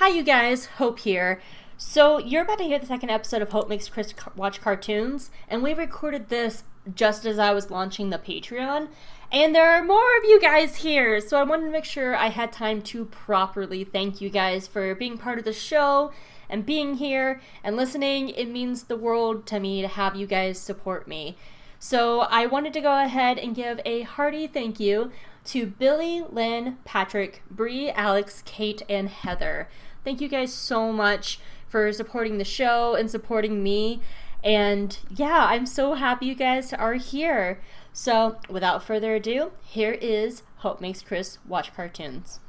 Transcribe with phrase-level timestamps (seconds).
[0.00, 0.64] Hi, you guys.
[0.64, 1.42] Hope here.
[1.76, 5.62] So, you're about to hear the second episode of Hope Makes Chris Watch Cartoons, and
[5.62, 6.62] we recorded this
[6.94, 8.88] just as I was launching the Patreon.
[9.30, 12.28] And there are more of you guys here, so I wanted to make sure I
[12.28, 16.12] had time to properly thank you guys for being part of the show
[16.48, 18.30] and being here and listening.
[18.30, 21.36] It means the world to me to have you guys support me.
[21.78, 25.12] So, I wanted to go ahead and give a hearty thank you
[25.46, 29.68] to Billy, Lynn, Patrick, Bree, Alex, Kate, and Heather.
[30.04, 34.00] Thank you guys so much for supporting the show and supporting me.
[34.42, 37.60] And yeah, I'm so happy you guys are here.
[37.92, 42.40] So, without further ado, here is Hope Makes Chris Watch Cartoons.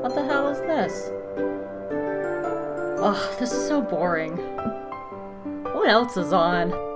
[0.00, 1.10] What the hell is this?
[3.04, 4.36] Oh, this is so boring.
[5.74, 6.91] What else is on?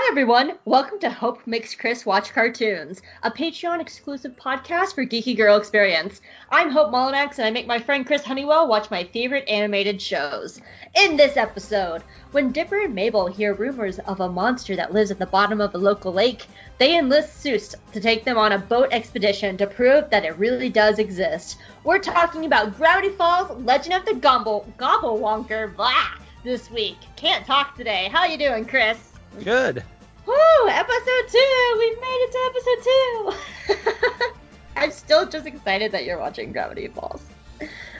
[0.00, 5.36] Hi everyone, welcome to Hope Makes Chris Watch Cartoons, a Patreon exclusive podcast for Geeky
[5.36, 6.20] Girl Experience.
[6.52, 10.60] I'm Hope Mullinax and I make my friend Chris Honeywell watch my favorite animated shows.
[10.94, 15.18] In this episode, when Dipper and Mabel hear rumors of a monster that lives at
[15.18, 16.46] the bottom of a local lake,
[16.78, 20.68] they enlist Soos to take them on a boat expedition to prove that it really
[20.68, 21.58] does exist.
[21.82, 26.06] We're talking about Gravity Falls, Legend of the Gobble, Gobblewonker, blah,
[26.44, 26.98] this week.
[27.16, 28.08] Can't talk today.
[28.12, 29.17] How you doing, Chris?
[29.44, 29.84] Good.
[30.26, 30.68] Woo!
[30.68, 31.74] Episode two!
[31.78, 34.34] We made it to episode two!
[34.76, 37.24] I'm still just excited that you're watching Gravity Falls.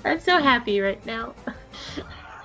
[0.04, 1.34] I'm so happy right now.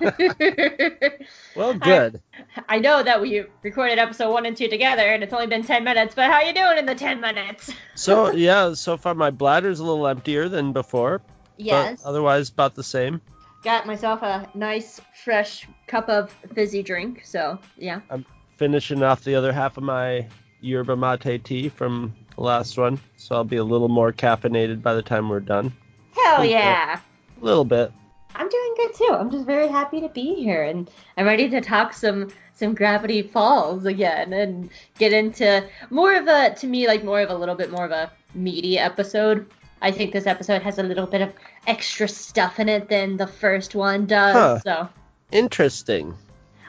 [1.56, 2.20] well, good.
[2.56, 5.62] I, I, know that we recorded episode one and two together, and it's only been
[5.62, 6.14] ten minutes.
[6.14, 7.72] But how you doing in the ten minutes?
[7.94, 11.22] so yeah, so far my bladder's a little emptier than before.
[11.56, 12.02] Yes.
[12.04, 13.20] otherwise, about the same.
[13.62, 17.22] Got myself a nice, fresh cup of fizzy drink.
[17.24, 18.00] So yeah.
[18.10, 18.26] I'm
[18.56, 20.26] finishing off the other half of my
[20.60, 24.94] yerba mate tea from the last one, so I'll be a little more caffeinated by
[24.94, 25.72] the time we're done.
[26.14, 26.96] Hell a yeah!
[26.96, 27.42] Bit.
[27.42, 27.92] A little bit.
[28.36, 29.10] I'm doing good too.
[29.12, 33.22] I'm just very happy to be here, and I'm ready to talk some some Gravity
[33.22, 37.54] Falls again, and get into more of a, to me, like more of a little
[37.54, 39.46] bit more of a meaty episode.
[39.82, 41.32] I think this episode has a little bit of
[41.66, 44.34] extra stuff in it than the first one does.
[44.34, 44.58] Huh.
[44.60, 44.88] So
[45.30, 46.14] interesting.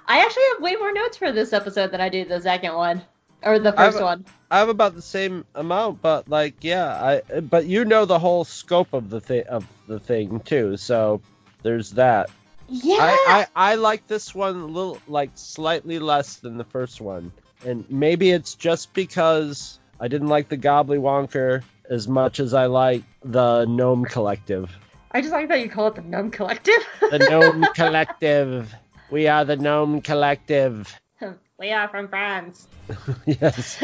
[0.08, 3.02] I actually have way more notes for this episode than I do the second one
[3.46, 4.26] or the first I have, one.
[4.50, 8.44] I have about the same amount, but like, yeah, I but you know the whole
[8.44, 11.22] scope of the thing of the thing too, so
[11.62, 12.30] there's that.
[12.68, 12.98] Yeah.
[13.00, 17.32] I, I I like this one a little like slightly less than the first one,
[17.66, 23.04] and maybe it's just because I didn't like the Gobblewonker as much as I like
[23.24, 24.76] the Gnome Collective.
[25.12, 26.86] I just like that you call it the Gnome Collective.
[27.00, 28.74] the Gnome Collective.
[29.12, 31.00] We are the Gnome Collective.
[31.60, 32.68] we are from France.
[33.26, 33.78] yes.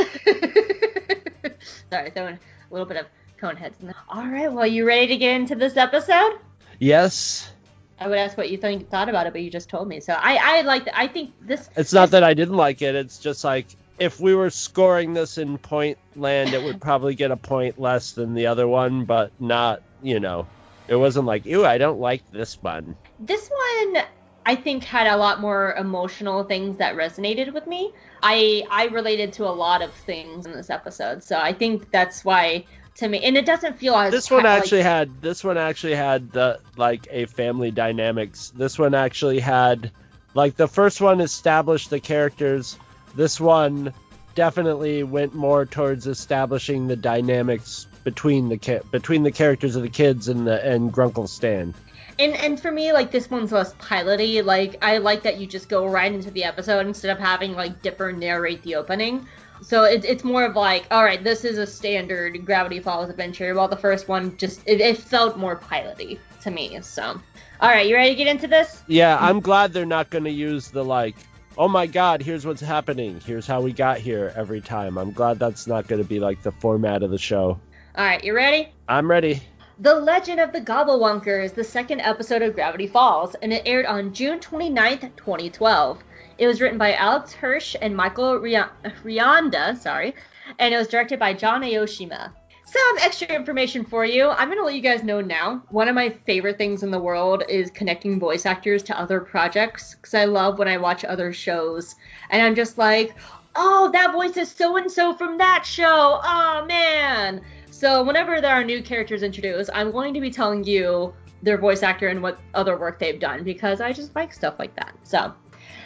[1.92, 2.40] Sorry, throwing a
[2.72, 3.06] little bit of
[3.38, 3.96] cone heads in there.
[4.10, 6.40] All right, well, you ready to get into this episode?
[6.80, 7.52] Yes.
[8.00, 10.00] I would ask what you think thought about it, but you just told me.
[10.00, 10.88] So I, I like.
[10.92, 11.70] I think this.
[11.76, 12.96] It's not that I didn't like it.
[12.96, 13.68] It's just like
[14.00, 18.14] if we were scoring this in point land, it would probably get a point less
[18.14, 19.84] than the other one, but not.
[20.02, 20.48] You know,
[20.88, 22.96] it wasn't like, ew, I don't like this one.
[23.20, 24.04] This one,
[24.46, 27.94] I think had a lot more emotional things that resonated with me.
[28.24, 32.26] I I related to a lot of things in this episode, so I think that's
[32.26, 32.66] why
[32.96, 35.96] to me, and it doesn't feel as this one actually like, had this one actually
[35.96, 38.52] had the like a family dynamics.
[38.56, 39.92] This one actually had
[40.34, 42.78] like the first one established the characters.
[43.16, 43.94] This one
[44.34, 50.28] definitely went more towards establishing the dynamics between the between the characters of the kids
[50.28, 51.74] and the and Grunkle Stan
[52.22, 54.44] and and for me like this one's less piloty.
[54.44, 57.82] Like i like that you just go right into the episode instead of having like
[57.82, 59.28] dipper narrate the opening.
[59.62, 63.54] So it, it's more of like all right this is a standard gravity falls adventure
[63.56, 67.20] while the first one just it, it felt more piloty to me so.
[67.60, 68.84] All right you ready to get into this?
[68.88, 71.16] Yeah i'm glad they're not going to use the like
[71.58, 73.20] oh my god here's what's happening.
[73.20, 74.98] Here's how we got here every time.
[74.98, 77.60] I'm glad that's not going to be like the format of the show.
[77.96, 78.70] All right you ready?
[78.88, 79.42] I'm ready
[79.82, 83.88] the Legend of the Gobblewonker is the second episode of Gravity Falls, and it aired
[83.88, 86.04] on June 29th, 2012.
[86.38, 90.14] It was written by Alex Hirsch and Michael Rianda, sorry,
[90.60, 92.32] and it was directed by John Aoshima.
[92.64, 94.30] Some extra information for you.
[94.30, 95.64] I'm going to let you guys know now.
[95.70, 99.96] One of my favorite things in the world is connecting voice actors to other projects
[99.96, 101.96] because I love when I watch other shows
[102.30, 103.16] and I'm just like,
[103.56, 106.20] oh, that voice is so and so from that show.
[106.24, 107.42] Oh, man.
[107.82, 111.82] So whenever there are new characters introduced, I'm going to be telling you their voice
[111.82, 114.94] actor and what other work they've done because I just like stuff like that.
[115.02, 115.34] So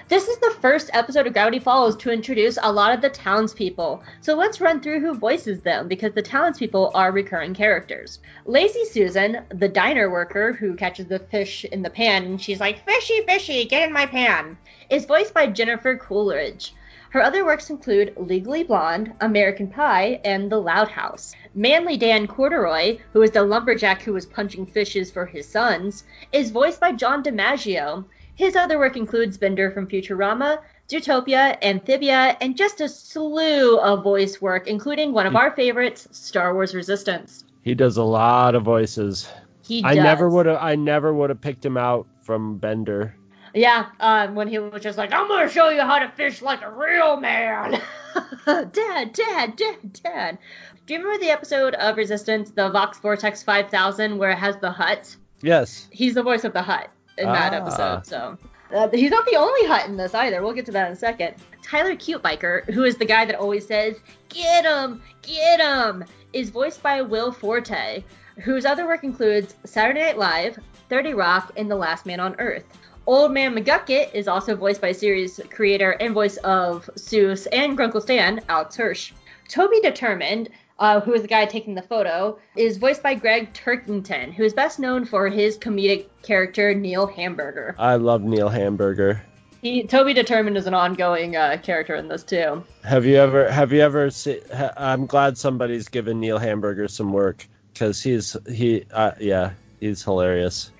[0.10, 4.04] this is the first episode of Gravity Falls to introduce a lot of the townspeople.
[4.20, 8.20] So let's run through who voices them because the townspeople are recurring characters.
[8.46, 12.84] Lazy Susan, the diner worker who catches the fish in the pan and she's like,
[12.84, 14.58] Fishy, fishy, get in my pan,
[14.90, 16.74] is voiced by Jennifer Coolidge.
[17.16, 21.34] Her other works include Legally Blonde, American Pie, and The Loud House.
[21.54, 26.04] Manly Dan Corduroy, who is the lumberjack who was punching fishes for his sons,
[26.34, 28.04] is voiced by John DiMaggio,
[28.36, 30.60] his other work includes Bender from Futurama,
[30.90, 36.54] Zootopia, Amphibia, and just a slew of voice work, including one of our favorites, Star
[36.54, 37.46] Wars Resistance.
[37.62, 39.30] He does a lot of voices.
[39.66, 39.98] He does.
[39.98, 40.58] I never would have.
[40.62, 43.16] I never would have picked him out from Bender.
[43.56, 46.62] Yeah, uh, when he was just like, I'm gonna show you how to fish like
[46.62, 47.82] a real man.
[48.46, 48.72] dad,
[49.14, 50.38] dad, dad, dad.
[50.86, 54.70] Do you remember the episode of Resistance, the Vox Vortex 5000, where it has the
[54.70, 55.16] hut?
[55.42, 55.88] Yes.
[55.92, 57.56] He's the voice of the hut in that Ah.
[57.56, 58.06] episode.
[58.06, 58.38] So
[58.76, 60.42] uh, he's not the only hut in this either.
[60.44, 61.36] We'll get to that in a second.
[61.64, 63.96] Tyler Cute Biker, who is the guy that always says
[64.30, 66.04] "Get him, get him,"
[66.34, 68.04] is voiced by Will Forte,
[68.44, 70.60] whose other work includes Saturday Night Live,
[70.90, 72.66] 30 Rock, and The Last Man on Earth.
[73.08, 78.02] Old Man McGucket is also voiced by series creator and voice of Soos and Grunkle
[78.02, 79.12] Stan, Alex Hirsch.
[79.48, 80.50] Toby Determined,
[80.80, 84.56] uh, who is the guy taking the photo, is voiced by Gregg Turkington, who is
[84.56, 87.76] best known for his comedic character Neil Hamburger.
[87.78, 89.22] I love Neil Hamburger.
[89.62, 92.64] He Toby Determined is an ongoing uh, character in this too.
[92.84, 93.52] Have you ever?
[93.52, 94.40] Have you ever seen?
[94.52, 98.86] Ha, I'm glad somebody's given Neil Hamburger some work because he's he.
[98.92, 100.72] Uh, yeah, he's hilarious.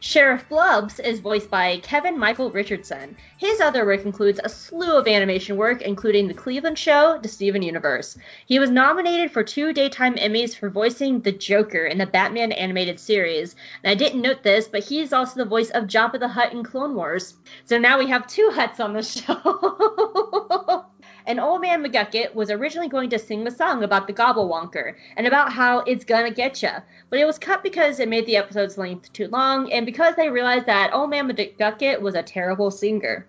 [0.00, 3.16] Sheriff Blubs is voiced by Kevin Michael Richardson.
[3.38, 7.62] His other work includes a slew of animation work, including The Cleveland Show, The Steven
[7.62, 8.16] Universe.
[8.46, 12.98] He was nominated for two daytime Emmys for voicing the Joker in the Batman animated
[12.98, 13.54] series.
[13.84, 16.64] And I didn't note this, but he's also the voice of Jabba the Hutt in
[16.64, 17.34] Clone Wars.
[17.64, 19.02] So now we have two Hutts on the
[20.80, 20.86] show.
[21.26, 25.26] And Old Man McGucket was originally going to sing the song about the Gobblewonker and
[25.26, 26.80] about how it's gonna get ya,
[27.10, 30.28] but it was cut because it made the episode's length too long and because they
[30.28, 33.26] realized that Old Man McGucket was a terrible singer.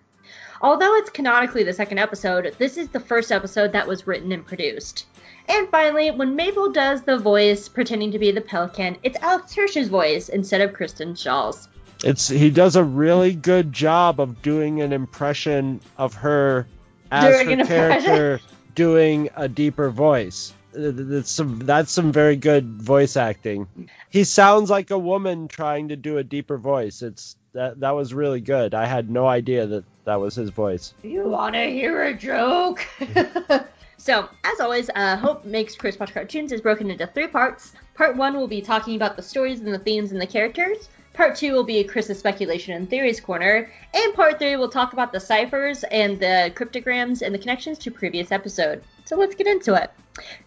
[0.62, 4.46] Although it's canonically the second episode, this is the first episode that was written and
[4.46, 5.06] produced.
[5.50, 9.90] And finally, when Mabel does the voice pretending to be the pelican, it's Alex Hirsch's
[9.90, 11.68] voice instead of Kristen Schaal's.
[12.04, 16.66] It's he does a really good job of doing an impression of her
[17.14, 18.40] as Doing her character
[18.74, 20.54] doing a deeper voice.
[20.74, 23.68] That's some that's some very good voice acting.
[24.10, 27.04] He sounds like a woman trying to do a deeper voice.
[27.04, 28.74] It's that that was really good.
[28.74, 30.96] I had no idea that that was his voice.
[31.04, 32.84] You want to hear a joke?
[33.98, 37.74] so, as always, uh, Hope Makes Chris Watch Cartoons is broken into three parts.
[37.94, 40.90] Part one will be talking about the stories and the themes and the characters.
[41.14, 43.72] Part two will be Chris's speculation and theories corner.
[43.94, 47.92] And part three will talk about the ciphers and the cryptograms and the connections to
[47.92, 48.84] previous episode.
[49.06, 49.92] So let's get into it.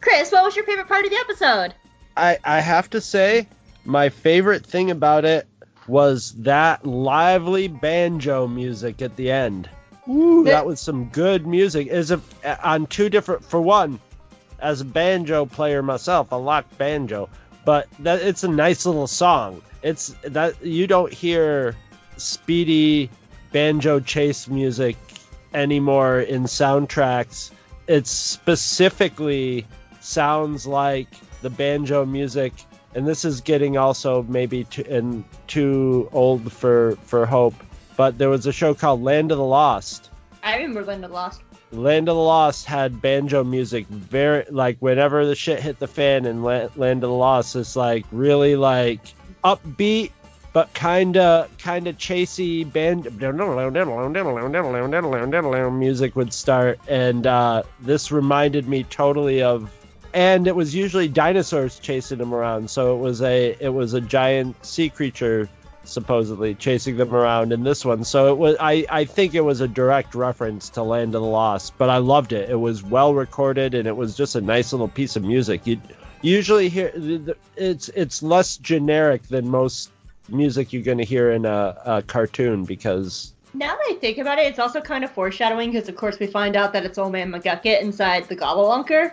[0.01, 1.75] Chris, what was your favorite part of the episode?
[2.17, 3.49] I I have to say
[3.85, 5.47] my favorite thing about it
[5.87, 9.69] was that lively banjo music at the end.
[10.09, 11.89] Ooh, that was some good music.
[11.89, 14.01] Is a uh, on two different for one,
[14.59, 17.29] as a banjo player myself, a locked banjo,
[17.67, 19.61] but that it's a nice little song.
[19.83, 21.77] It's that you don't hear
[22.17, 23.11] speedy
[23.53, 24.97] banjo chase music
[25.53, 27.51] anymore in soundtracks.
[27.89, 29.67] It specifically
[30.01, 31.09] sounds like
[31.43, 32.53] the banjo music
[32.95, 37.55] and this is getting also maybe too, and too old for for hope
[37.97, 40.11] but there was a show called land of the lost
[40.47, 41.41] I remember Land of the Lost.
[41.73, 46.25] Land of the lost had banjo music very like whenever the shit hit the fan
[46.43, 49.01] La- land of the lost it's like really like
[49.43, 50.13] upbeat
[50.53, 53.05] but kind of kind of chasey band
[55.71, 59.71] music would start and uh, this reminded me totally of
[60.15, 64.01] and it was usually dinosaurs chasing them around so it was a it was a
[64.01, 65.49] giant sea creature
[65.87, 68.05] supposedly chasing them around in this one.
[68.05, 71.27] So it was i i think it was a direct reference to land of the
[71.27, 72.51] lost but i loved it.
[72.51, 75.67] It was well recorded and it was just a nice little piece of music.
[75.67, 75.81] You
[76.23, 76.93] usually hear
[77.57, 79.91] it's it's less generic than most
[80.29, 84.39] music you're going to hear in a, a cartoon because Now that I think about
[84.39, 87.13] it, it's also kind of foreshadowing because, of course, we find out that it's Old
[87.13, 89.13] Man McGucket inside the Gobblewonker.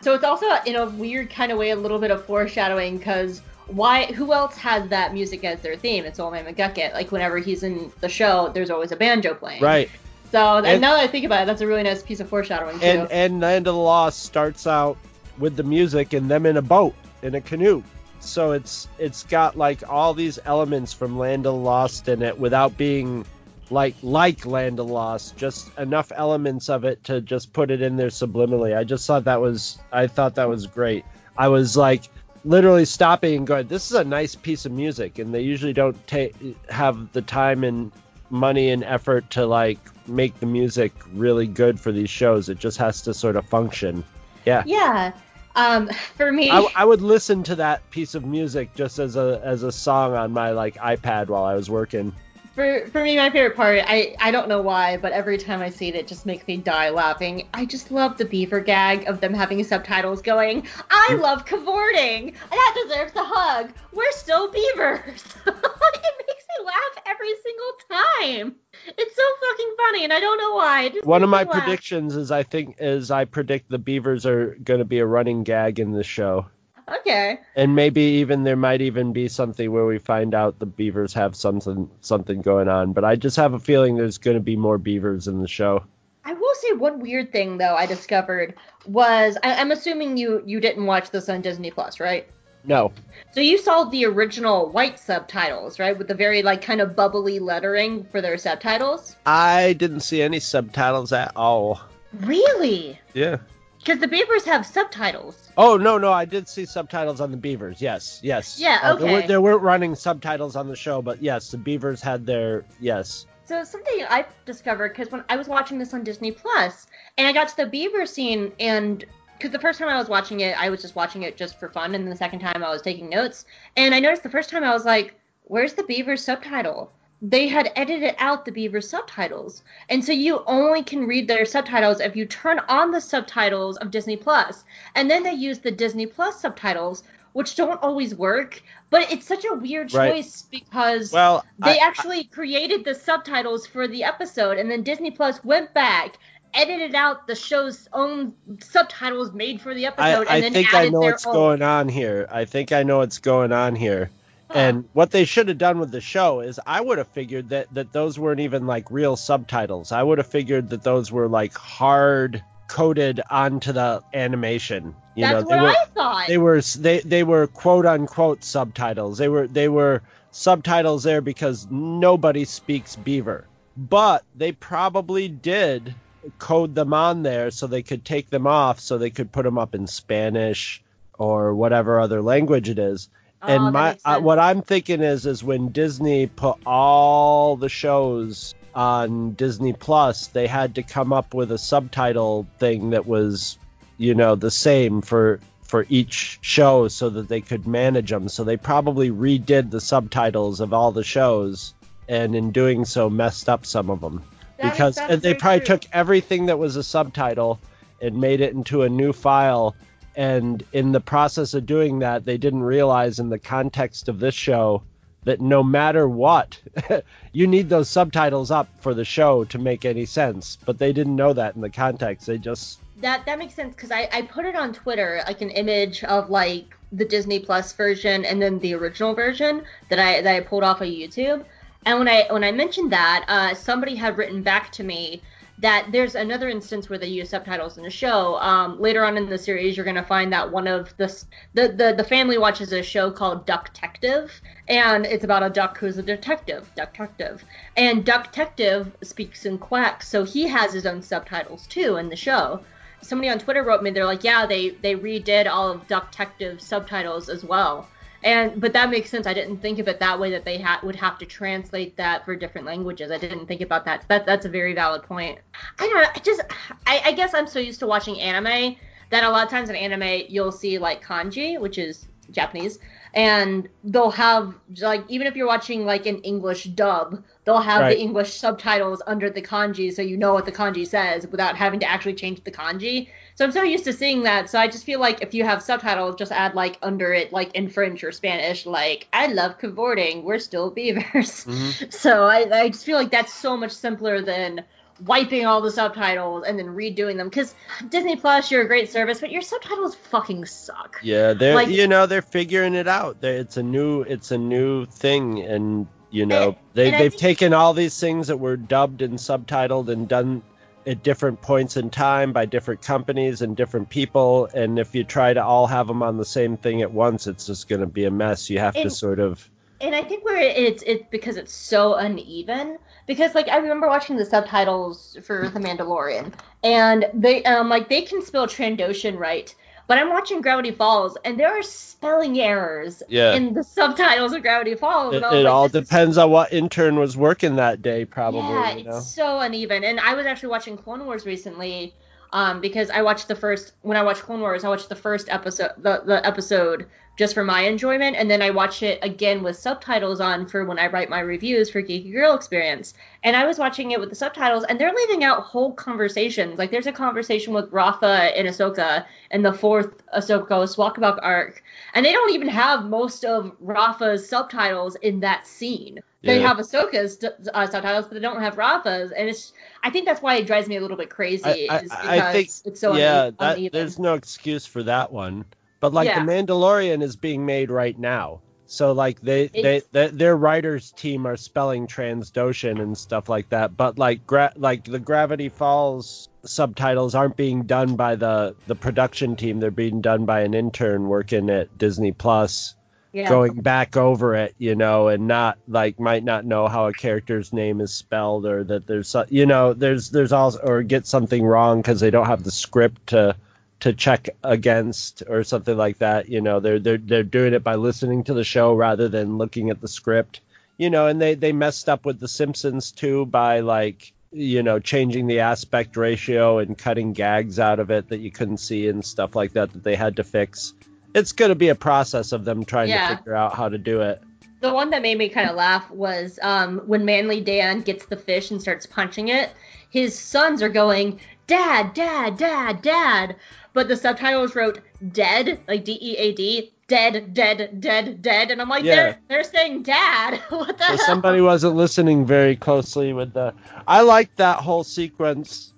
[0.00, 3.42] So it's also, in a weird kind of way, a little bit of foreshadowing because
[3.66, 4.06] why?
[4.06, 6.04] Who else has that music as their theme?
[6.04, 6.92] It's Old Man McGucket.
[6.92, 9.62] Like whenever he's in the show, there's always a banjo playing.
[9.62, 9.90] right
[10.32, 12.28] So and, And- now that I think about it, that's a really nice piece of
[12.28, 12.84] foreshadowing too.
[12.86, 14.96] and and land of the lost starts out
[15.38, 17.82] with the music and them in a boat in a canoe.
[18.20, 22.38] So it's it's got like all these elements from Land of the Lost in it
[22.38, 23.26] without being
[23.70, 27.82] like like Land of the Lost, just enough elements of it to just put it
[27.82, 28.74] in there subliminally.
[28.76, 31.04] I just thought that was I thought that was great.
[31.36, 32.04] I was like
[32.44, 36.06] literally stopping and going, "This is a nice piece of music," and they usually don't
[36.06, 36.34] take
[36.68, 37.92] have the time and
[38.30, 42.48] money and effort to like make the music really good for these shows.
[42.48, 44.04] It just has to sort of function.
[44.44, 44.62] Yeah.
[44.66, 45.12] Yeah.
[45.56, 49.40] Um, for me, I, I would listen to that piece of music just as a
[49.44, 52.12] as a song on my like iPad while I was working.
[52.54, 55.70] For for me, my favorite part, I I don't know why, but every time I
[55.70, 57.48] see it, it just makes me die laughing.
[57.52, 60.66] I just love the beaver gag of them having subtitles going.
[60.90, 61.20] I mm.
[61.20, 62.34] love cavorting.
[62.50, 63.72] That deserves a hug.
[63.92, 65.24] We're still beavers.
[65.46, 68.54] it makes me laugh every single time.
[68.86, 70.92] It's so fucking funny, and I don't know why.
[71.02, 71.50] One of my laugh.
[71.50, 75.42] predictions is I think is I predict the beavers are going to be a running
[75.42, 76.46] gag in the show.
[77.00, 77.38] Okay.
[77.54, 81.36] And maybe even there might even be something where we find out the beavers have
[81.36, 84.78] something something going on, but I just have a feeling there's going to be more
[84.78, 85.84] beavers in the show.
[86.24, 88.54] I will say one weird thing though I discovered
[88.86, 92.26] was I, I'm assuming you you didn't watch this on Disney Plus, right?
[92.64, 92.92] No.
[93.32, 97.38] So you saw the original white subtitles, right, with the very like kind of bubbly
[97.38, 99.16] lettering for their subtitles.
[99.26, 101.80] I didn't see any subtitles at all.
[102.20, 102.98] Really?
[103.12, 103.38] Yeah.
[103.84, 105.50] Because the Beavers have subtitles.
[105.58, 109.06] Oh no no I did see subtitles on the Beavers yes yes Yeah, Uh, there,
[109.06, 109.12] okay.
[109.20, 113.26] were, there weren't running subtitles on the show but yes the Beavers had their yes
[113.44, 116.86] So something I discovered because when I was watching this on Disney Plus,
[117.18, 119.04] and I got to the beaver scene, and
[119.36, 121.68] because the first time I was watching it, I was just watching it just for
[121.68, 123.44] fun, and the second time I was taking notes,
[123.76, 126.90] and I noticed the first time I was like, "Where's the beaver subtitle?"
[127.26, 132.00] They had edited out the beaver subtitles, and so you only can read their subtitles
[132.00, 134.62] if you turn on the subtitles of Disney Plus,
[134.94, 137.02] and then they use the Disney Plus subtitles.
[137.32, 140.12] Which don't always work, but it's such a weird Right.
[140.12, 145.10] choice because well they I- actually created the subtitles for the episode, and then Disney
[145.10, 146.16] Plus went back,
[146.54, 150.44] edited out the show's own subtitles made for the episode, and then I, I and
[150.44, 151.32] then think added I think I know what's own.
[151.32, 152.28] going on here.
[152.30, 154.10] I think I know what's going on here.
[154.54, 157.72] And what they should have done with the show is I would have figured that
[157.74, 159.90] that those weren't even like real subtitles.
[159.92, 164.94] I would have figured that those were like hard coded onto the animation.
[165.16, 166.26] You That's know, they what were I thought.
[166.28, 169.18] they were they they were quote unquote subtitles.
[169.18, 173.46] They were they were subtitles there because nobody speaks beaver.
[173.76, 175.94] But they probably did
[176.38, 179.58] code them on there so they could take them off so they could put them
[179.58, 180.82] up in Spanish
[181.18, 183.08] or whatever other language it is.
[183.46, 187.68] Oh, and that my uh, what I'm thinking is is when Disney put all the
[187.68, 193.58] shows on Disney Plus, they had to come up with a subtitle thing that was,
[193.98, 198.28] you know, the same for for each show so that they could manage them.
[198.28, 201.74] So they probably redid the subtitles of all the shows
[202.08, 204.22] and in doing so messed up some of them
[204.58, 205.78] That because they probably true.
[205.78, 207.60] took everything that was a subtitle
[208.00, 209.74] and made it into a new file
[210.16, 214.34] and in the process of doing that they didn't realize in the context of this
[214.34, 214.82] show
[215.24, 216.60] that no matter what
[217.32, 221.16] you need those subtitles up for the show to make any sense but they didn't
[221.16, 224.44] know that in the context they just That that makes sense because I, I put
[224.44, 228.74] it on Twitter like an image of like the Disney Plus version and then the
[228.74, 231.44] original version that I that I pulled off of YouTube.
[231.86, 235.22] And when I when I mentioned that, uh, somebody had written back to me
[235.64, 238.36] that there's another instance where they use subtitles in the show.
[238.36, 241.06] Um, later on in the series, you're gonna find that one of the
[241.54, 244.30] the the, the family watches a show called Duck Detective,
[244.68, 247.42] and it's about a duck who's a detective, Duck Detective,
[247.78, 252.16] and Duck Detective speaks in Quack, so he has his own subtitles too in the
[252.16, 252.60] show
[253.00, 253.90] somebody on Twitter wrote me.
[253.90, 257.88] They're like, yeah, they they redid all of Duck Detective subtitles as well.
[258.24, 259.26] And but that makes sense.
[259.26, 260.30] I didn't think of it that way.
[260.30, 263.10] That they ha- would have to translate that for different languages.
[263.10, 264.04] I didn't think about that.
[264.08, 265.38] That that's a very valid point.
[265.78, 266.08] I don't know.
[266.14, 266.40] I just
[266.86, 268.76] I, I guess I'm so used to watching anime
[269.10, 272.78] that a lot of times in anime you'll see like kanji, which is Japanese,
[273.12, 277.96] and they'll have like even if you're watching like an English dub, they'll have Right.
[277.96, 281.78] the English subtitles under the kanji so you know what the kanji says without having
[281.80, 283.10] to actually change the kanji.
[283.36, 284.48] So I'm so used to seeing that.
[284.48, 287.52] So I just feel like if you have subtitles, just add like under it, like
[287.54, 290.22] in French or Spanish, like I love cavorting.
[290.24, 291.44] We're still beavers.
[291.44, 291.90] Mm-hmm.
[291.90, 294.62] So I, I just feel like that's so much simpler than
[295.04, 297.28] wiping all the subtitles and then redoing them.
[297.28, 297.54] Because
[297.88, 301.00] Disney Plus, you're a great service, but your subtitles fucking suck.
[301.02, 304.38] yeah they're Like- you know they're figuring it out they it's a new it's a
[304.38, 308.38] new thing and you know And- they, and they've think- taken all these things that
[308.38, 310.42] were dubbed and subtitled and done
[310.86, 314.48] at different points in time by different companies and different people.
[314.52, 317.46] And if you try to all have them on the same thing at once, it's
[317.46, 318.50] just going to be a mess.
[318.50, 319.48] You have And- to sort of.
[319.80, 322.78] and I think where it's it's because it's so uneven.
[323.06, 328.02] Because like I remember watching the subtitles for The Mandalorian, and they um like they
[328.02, 329.54] can spell Trandoshan right,
[329.86, 333.34] but I'm watching Gravity Falls, and there are spelling errors Yeah.
[333.34, 335.14] in the subtitles of Gravity Falls.
[335.14, 337.56] It, and I was it like, all this is- depends on what intern was working
[337.56, 338.40] that day, probably.
[338.40, 338.96] Yeah, you know?
[338.98, 339.84] it's so uneven.
[339.84, 341.94] And I was actually watching Clone Wars recently,
[342.32, 345.28] um, because I watched the first when I watched Clone Wars, I watched the first
[345.28, 346.86] episode the, the episode
[347.16, 350.78] just for my enjoyment, and then I watch it again with subtitles on for when
[350.78, 352.94] I write my reviews for Geeky Girl Experience.
[353.22, 356.58] And I was watching it with the subtitles, and they're leaving out whole conversations.
[356.58, 361.62] Like there's a conversation with Rafa and Ahsoka in the fourth Ahsoka Swakabok arc,
[361.94, 366.00] and they don't even have most of Rafa's subtitles in that scene.
[366.22, 366.48] They Yeah.
[366.48, 369.52] have Ahsoka's uh, subtitles, but they don't have Rafa's, and it's.
[369.82, 371.68] I think that's why it drives me a little bit crazy.
[371.68, 375.44] I, is I, think, it's so yeah, une- that, there's no excuse for that one.
[375.84, 376.24] But like Yeah.
[376.24, 381.26] the Mandalorian is being made right now, so like they they, they their writers team
[381.26, 383.76] are spelling Transdoshan and stuff like that.
[383.76, 389.36] But like gra- like the Gravity Falls subtitles aren't being done by the the production
[389.36, 392.74] team; they're being done by an intern working at Disney Plus.
[393.12, 393.28] yeah.
[393.28, 397.52] going back over it, you know, and not like might not know how a character's
[397.52, 401.82] name is spelled or that there's you know there's there's also or get something wrong
[401.82, 403.36] because they don't have the script to
[403.80, 406.28] to check against or something like that.
[406.28, 409.70] You know, they're they're they're doing it by listening to the show rather than looking
[409.70, 410.40] at the script.
[410.78, 414.80] You know, and they they messed up with the Simpsons too by like you know
[414.80, 419.04] changing the aspect ratio and cutting gags out of it that you couldn't see and
[419.04, 420.74] stuff like that that they had to fix
[421.14, 423.10] it's going to be a process of them trying Yeah.
[423.10, 424.20] to figure out how to do it.
[424.60, 428.16] The one that made me kind of laugh was um, when Manly Dan gets the
[428.16, 429.50] fish and starts punching it.
[429.90, 433.36] His sons are going, "Dad, Dad, Dad, Dad,"
[433.74, 434.80] but the subtitles wrote
[435.12, 438.94] "dead," like D E A D, dead, dead, dead, dead, and I'm like, Yeah.
[438.94, 440.98] they're they're saying "dad." what the So hell?
[440.98, 443.52] somebody wasn't listening very closely with the.
[443.86, 445.70] I like that whole sequence.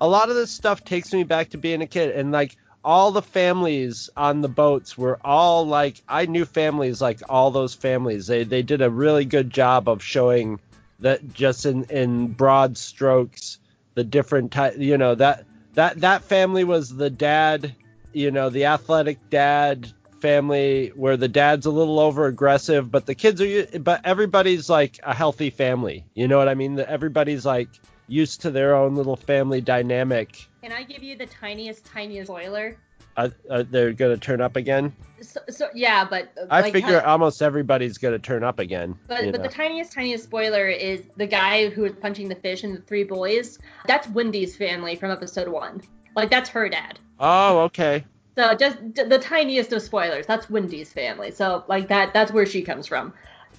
[0.00, 3.12] A lot of this stuff takes me back to being a kid, and like all
[3.12, 8.26] the families on the boats were all like I knew families like all those families.
[8.26, 10.60] They they did a really good job of showing
[11.00, 13.58] that just in in broad strokes
[13.94, 14.76] the different type.
[14.76, 17.74] You know that that that family was the dad.
[18.12, 23.14] You know the athletic dad family where the dad's a little over aggressive but the
[23.14, 27.68] kids are but everybody's like a healthy family you know what i mean everybody's like
[28.08, 32.78] used to their own little family dynamic Can I give you the tiniest, tiniest spoiler?
[33.16, 37.00] Uh, uh, they're gonna turn up again So, so yeah, but uh, i like, figure
[37.00, 39.42] how- almost everybody's gonna turn up again But but know.
[39.42, 43.04] the tiniest tiniest spoiler is the guy who was punching the fish and the three
[43.04, 43.58] boys.
[43.86, 45.80] That's Wendy's family from episode one.
[46.16, 46.98] Like that's her dad.
[47.20, 48.04] oh okay
[48.36, 50.26] So just the tiniest of spoilers.
[50.26, 51.30] That's Wendy's family.
[51.30, 53.12] So like that that's where she comes from.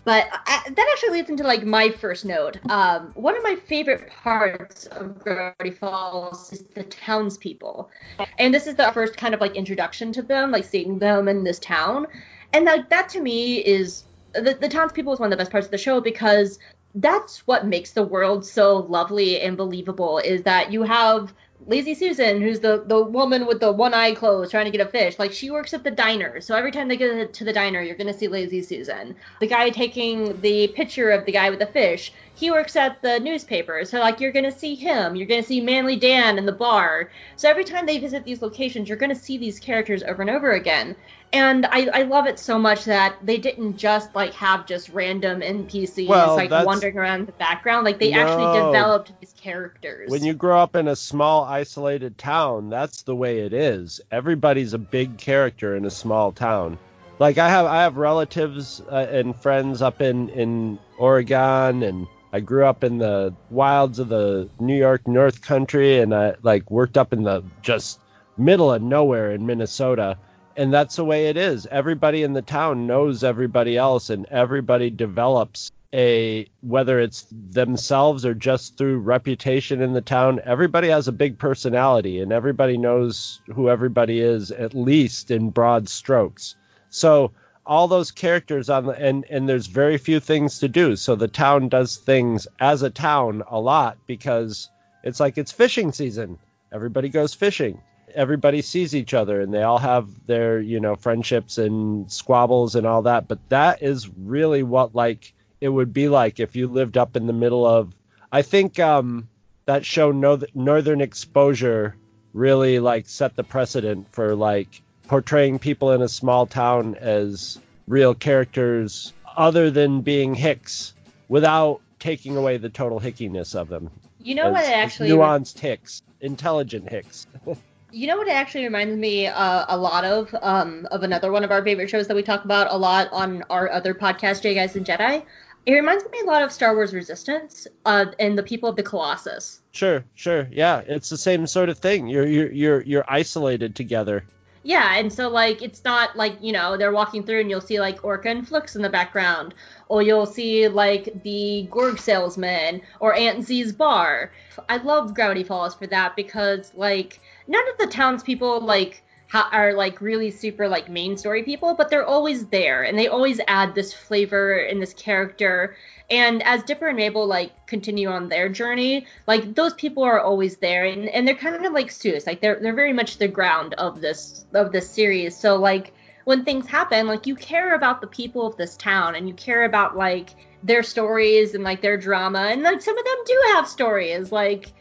[0.05, 2.59] But I, that actually leads into like my first note.
[2.69, 7.89] Um, one of my favorite parts of Gravity Falls is the townspeople,
[8.37, 11.43] and this is the first kind of like introduction to them, like seeing them in
[11.43, 12.05] this town,
[12.53, 15.65] and that that to me is the, the townspeople is one of the best parts
[15.65, 16.59] of the show because
[16.93, 20.19] that's what makes the world so lovely and believable.
[20.19, 21.33] Is that you have
[21.67, 24.89] Lazy Susan, who's the the woman with the one eye closed trying to get a
[24.89, 25.17] fish.
[25.17, 27.95] Like she works at the diner, so every time they go to the diner, you're
[27.95, 29.15] gonna see Lazy Susan.
[29.39, 33.19] The guy taking the picture of the guy with the fish, he works at the
[33.19, 35.15] newspaper, so like you're gonna see him.
[35.15, 37.09] You're gonna see Manly Dan in the bar.
[37.35, 40.51] So every time they visit these locations, you're gonna see these characters over and over
[40.51, 40.95] again.
[41.35, 45.41] And I, I love it so much that they didn't just like have just random
[45.41, 47.83] NPCs Well, like that's- wandering around in the background.
[47.83, 50.09] Like they actually developed these characters.
[50.09, 54.73] when you grow up in a small isolated town that's the way it is everybody's
[54.73, 56.79] a big character in a small town
[57.19, 62.39] like i have i have relatives uh, and friends up in in oregon and i
[62.39, 66.97] grew up in the wilds of the new york north country and i like worked
[66.97, 67.99] up in the just
[68.37, 70.17] middle of nowhere in minnesota
[70.55, 71.65] and that's the way it is.
[71.65, 78.33] Everybody in the town knows everybody else and everybody develops a whether it's themselves or
[78.33, 83.69] just through reputation in the town everybody has a big personality and everybody knows who
[83.69, 86.55] everybody is at least in broad strokes.
[86.89, 87.31] So
[87.65, 90.95] all those characters on the and and there's very few things to do.
[90.95, 94.69] So the town does things as a town a lot because
[95.03, 96.39] it's like it's fishing season.
[96.71, 97.81] Everybody goes fishing
[98.15, 102.87] everybody sees each other and they all have their you know friendships and squabbles and
[102.87, 106.97] all that but that is really what like it would be like if you lived
[106.97, 107.93] up in the middle of
[108.31, 109.27] i think um
[109.65, 111.95] that show Northern Exposure
[112.33, 118.13] really like set the precedent for like portraying people in a small town as real
[118.13, 120.93] characters other than being hicks
[121.27, 123.89] without taking away the total hickiness of them.
[124.21, 127.27] You know as, what it actually nuanced hicks, intelligent hicks.
[127.91, 131.43] You know what it actually reminds me uh, a lot of um, of another one
[131.43, 134.53] of our favorite shows that we talk about a lot on our other podcast, J
[134.55, 135.23] Guys and Jedi.
[135.65, 138.83] It reminds me a lot of Star Wars Resistance uh, and the people of the
[138.83, 139.61] Colossus.
[139.71, 142.07] Sure, sure, yeah, it's the same sort of thing.
[142.07, 144.25] You're you're you're you're isolated together.
[144.65, 147.79] Yeah, and so like it's not like you know they're walking through and you'll see
[147.79, 149.53] like Orka and Flix in the background,
[149.89, 154.31] or you'll see like the Gorg salesman or Aunt Z's bar.
[154.67, 159.73] I love Gravity Falls for that because like none of the townspeople like ha- are
[159.73, 163.75] like really super like main story people, but they're always there and they always add
[163.75, 165.75] this flavor and this character.
[166.09, 170.57] And as Dipper and Mabel like continue on their journey, like those people are always
[170.57, 172.27] there and, and they're kind of like Soos.
[172.27, 175.35] Like they're they're very much the ground of this of this series.
[175.35, 175.93] So like
[176.25, 179.65] when things happen, like you care about the people of this town and you care
[179.65, 180.29] about like
[180.63, 184.31] their stories and like their drama and like some of them do have stories.
[184.31, 184.73] Like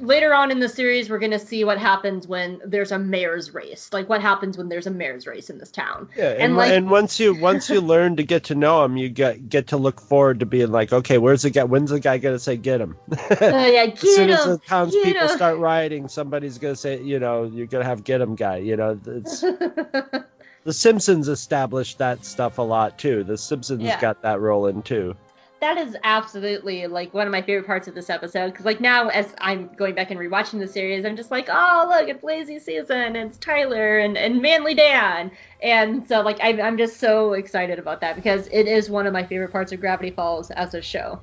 [0.00, 3.52] later on in the series we're going to see what happens when there's a mayor's
[3.52, 6.56] race like what happens when there's a mayor's race in this town Yeah, and, And,
[6.56, 9.68] like- and once you once you learn to get to know him, you get get
[9.68, 11.64] to look forward to being like, okay, where's the guy?
[11.64, 12.96] When's the guy gonna say get him?
[13.10, 17.44] uh, yeah as soon get as the townspeople start rioting, somebody's gonna say, you know,
[17.44, 18.58] you're gonna have get him guy.
[18.58, 19.40] You know, it's
[20.64, 23.24] the Simpsons established that stuff a lot too.
[23.24, 24.00] The Simpsons Yeah.
[24.00, 25.16] got that rolling too.
[25.62, 29.06] That is absolutely like one of my favorite parts of this episode because like now
[29.10, 32.58] as i'm going back and rewatching the series i'm just like oh look it's lazy
[32.58, 35.30] Susan, and it's tyler and, and manly dan.
[35.62, 39.12] And so like I'm, I'm just so excited about that because it is one of
[39.12, 41.20] my favorite parts of gravity falls as a show.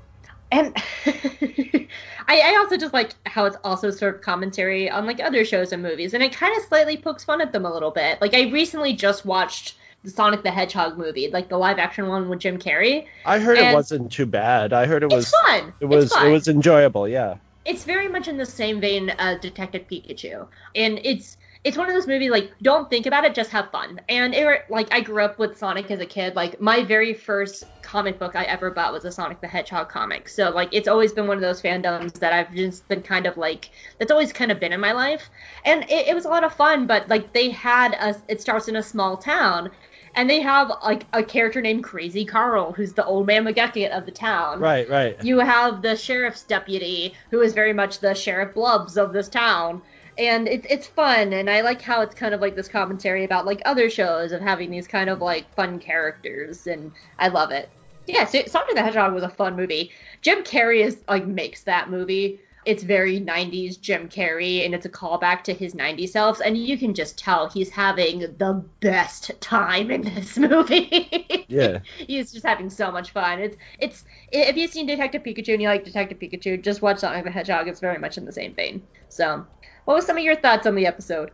[0.54, 0.74] And
[1.06, 1.90] I,
[2.30, 5.84] I also just like how it's also sort of commentary on like other shows and
[5.84, 8.22] movies and it kind of slightly pokes fun at them a little bit.
[8.22, 12.30] Like i recently just watched the sonic the hedgehog movie like the live action one
[12.30, 14.72] with jim carrey I heard it wasn't too bad.
[14.74, 16.28] I heard it was it's fun it was it's fun.
[16.28, 17.08] it was enjoyable.
[17.08, 17.36] Yeah.
[17.66, 21.94] it's very much in the same vein as Detective Pikachu, and it's it's one of
[21.94, 24.00] those movies like don't think about it, just have fun.
[24.08, 26.36] And it, like I grew up with Sonic as a kid.
[26.36, 30.30] Like my very first comic book I ever bought was a Sonic the Hedgehog comic.
[30.30, 33.36] So like it's always been one of those fandoms that I've just been kind of
[33.36, 35.30] like that's always kind of been in my life,
[35.66, 36.88] and it, it was a lot of fun.
[36.88, 39.70] But like they had a it starts in a small town.
[40.16, 44.06] And they have like a character named Crazy Carl, who's the old man McGucket of
[44.06, 44.90] the town Right.
[44.90, 45.24] Right.
[45.24, 49.82] you have the sheriff's deputy who is very much the sheriff blubs of this town
[50.18, 53.46] and it's it's fun and i like how it's kind of like this commentary about
[53.46, 57.70] like other shows of having these kind of like fun characters and i love it
[58.06, 59.92] yeah so sonic the hedgehog was a fun movie
[60.22, 64.90] jim carrey is like makes that movie it's very 90s Jim Carrey, and it's a
[64.90, 69.90] callback to his 90s selves, and you can just tell he's having the best time
[69.90, 71.46] in this movie.
[71.50, 71.80] Yeah.
[71.98, 73.40] he's just having so much fun.
[73.40, 77.26] It's it's if you've seen Detective Pikachu and you like Detective Pikachu, just watch Sonic
[77.26, 77.68] the Hedgehog.
[77.68, 78.84] It's very much in the same vein.
[79.10, 79.48] So,
[79.86, 81.32] what was some of your thoughts on the episode?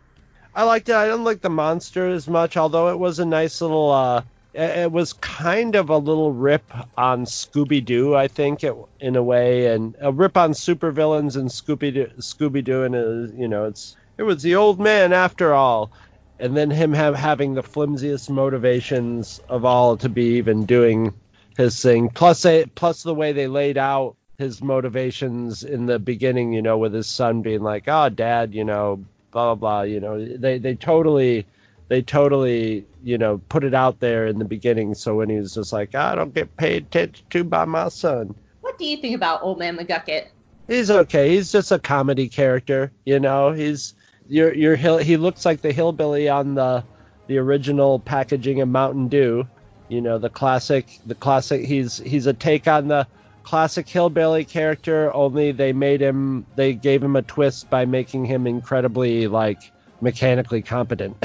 [0.56, 0.96] I liked it.
[0.96, 3.92] I didn't like the monster as much, although it was a nice little.
[3.92, 4.22] uh
[4.56, 6.66] it it was kind of a little rip
[6.98, 11.50] on Scooby Doo, I think, it, in a way, and a rip on supervillains and
[11.50, 12.84] Scooby Doo.
[12.84, 15.92] And uh, you know, it's it was the old man after all,
[16.40, 21.14] and then him have, having the flimsiest motivations of all to be even doing
[21.58, 22.10] his thing.
[22.10, 26.94] Plus, plus the way they laid out his motivations in the beginning, you know, with
[26.94, 30.76] his son being like, "Oh, Dad, you know, blah blah blah," you know, they they
[30.76, 31.46] totally
[31.88, 34.96] they totally you know put it out there in the beginning.
[34.96, 38.36] So when he was just like, "I don't get paid attention to by my son,"
[38.62, 40.28] What do you think about Old Man McGucket?
[40.68, 41.30] he's okay.
[41.30, 43.52] He's just a comedy character, you know.
[43.52, 43.94] He's
[44.28, 44.98] your your hill.
[44.98, 46.84] He looks like the hillbilly on the
[47.28, 49.48] the original packaging of Mountain Dew.
[49.88, 51.00] You know, the classic.
[51.06, 51.66] The classic.
[51.66, 53.08] He's he's a take on the
[53.44, 55.14] classic hillbilly character.
[55.14, 56.46] Only they made him.
[56.56, 59.72] They gave him a twist by making him incredibly like
[60.06, 61.18] mechanically competent,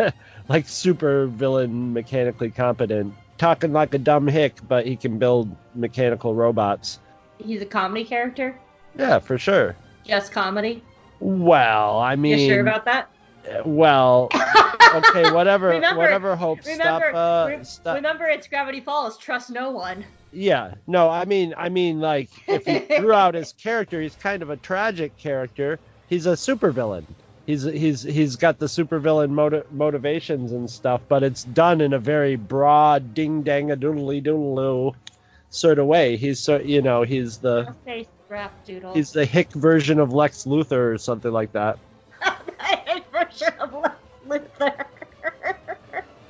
[0.48, 3.12] like super villain mechanically competent.
[3.36, 6.98] Talking like a dumb hick, but he can build mechanical robots.
[7.44, 8.56] He's a comedy character.
[8.96, 9.76] Yeah, for sure.
[10.04, 10.82] Just comedy.
[11.20, 13.10] Well, I mean, you sure about that?
[13.64, 14.28] well,
[14.94, 16.36] okay, whatever, Remember- whatever.
[16.36, 17.96] Hope, Remember, stop, uh, re- stop.
[17.96, 19.18] remember, it's Gravity Falls.
[19.18, 20.04] Trust no one.
[20.32, 24.42] Yeah, no, I mean, I mean, like, if he threw out his character, he's kind
[24.42, 25.78] of a tragic character.
[26.08, 27.04] He's a supervillain.
[27.48, 31.98] He's he's he's got the supervillain moti- motivations and stuff, but it's done in a
[31.98, 34.94] very broad, ding dang a doodly doodle
[35.48, 36.18] sort of way.
[36.18, 37.74] He's so you know he's the.
[38.92, 41.78] He's the hick version of Lex Luthor or something like that.
[42.22, 43.94] a version of Lex
[44.28, 44.84] Luthor.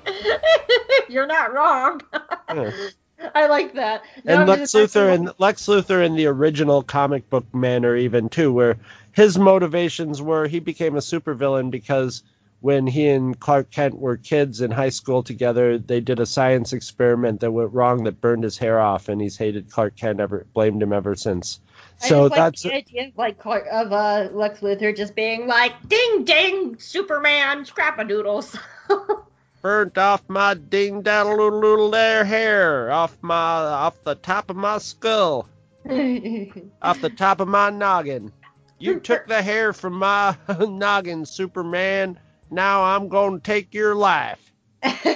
[1.09, 2.01] You're not wrong.
[2.49, 2.71] Yeah.
[3.35, 4.03] I like that.
[4.25, 8.29] And I'm Lex just Luthor and Lex Luthor in the original comic book manner even
[8.29, 8.77] too, where
[9.13, 12.23] his motivations were he became a supervillain because
[12.61, 16.73] when he and Clark Kent were kids in high school together, they did a science
[16.73, 20.45] experiment that went wrong that burned his hair off, and he's hated Clark Kent ever
[20.55, 21.61] blamed him ever since.
[22.03, 25.15] I So just like that's the idea of like Clark, of uh, Lex Luthor just
[25.15, 28.59] being like, "Ding ding, Superman, scrapadoodles."
[29.69, 34.57] burnt off my ding daddle little little there hair off my off the top of
[34.57, 35.47] my skull.
[36.81, 38.33] off the top of my noggin.
[38.79, 42.19] You took the hair from my noggin, Superman.
[42.51, 44.51] Now I'm to take your life.
[44.83, 45.13] I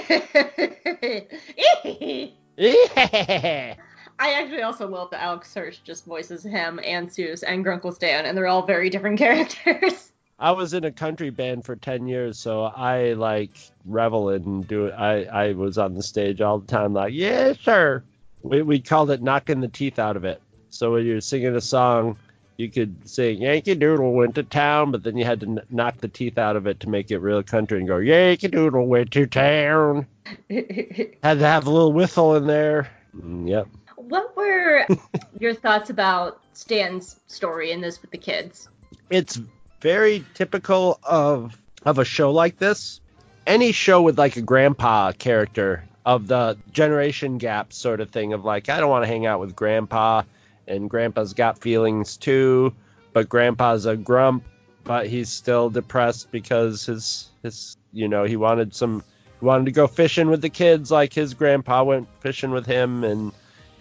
[4.19, 8.37] actually also love that Alex Hirsch just voices him and Soos and Grunkle Stan, and
[8.37, 10.12] they're all very different characters.
[10.39, 13.51] I was in a country band for 10 years, so I like
[13.85, 14.93] revel in do it.
[14.93, 18.03] I, I was on the stage all the time, like, "Yeah, sir.
[18.43, 20.43] We, we called it knocking the teeth out of it.
[20.71, 22.17] So when you're singing a song,
[22.57, 25.99] you could sing Yankee Doodle went to town, but then you had to kn- knock
[25.99, 29.11] the teeth out of it to make it real country and go Yankee Doodle went
[29.13, 30.07] to town.
[30.49, 32.91] Had to have a little whistle in there.
[33.17, 33.69] Mm, yep.
[33.97, 34.87] what were
[35.39, 38.69] your thoughts about Stan's story in this with the kids?
[39.11, 39.41] it's
[39.83, 43.01] very typical of of a show like this.
[43.47, 48.45] Any show with like a grandpa character of the generation gap sort of thing of
[48.45, 50.23] like I don't want to hang out with grandpa
[50.67, 52.73] and grandpa's got feelings too,
[53.13, 54.45] but grandpa's a grump,
[54.85, 59.03] but he's still depressed because his his you know, he wanted some
[59.41, 63.03] he wanted to go fishing with the kids like his grandpa went fishing with him
[63.03, 63.33] and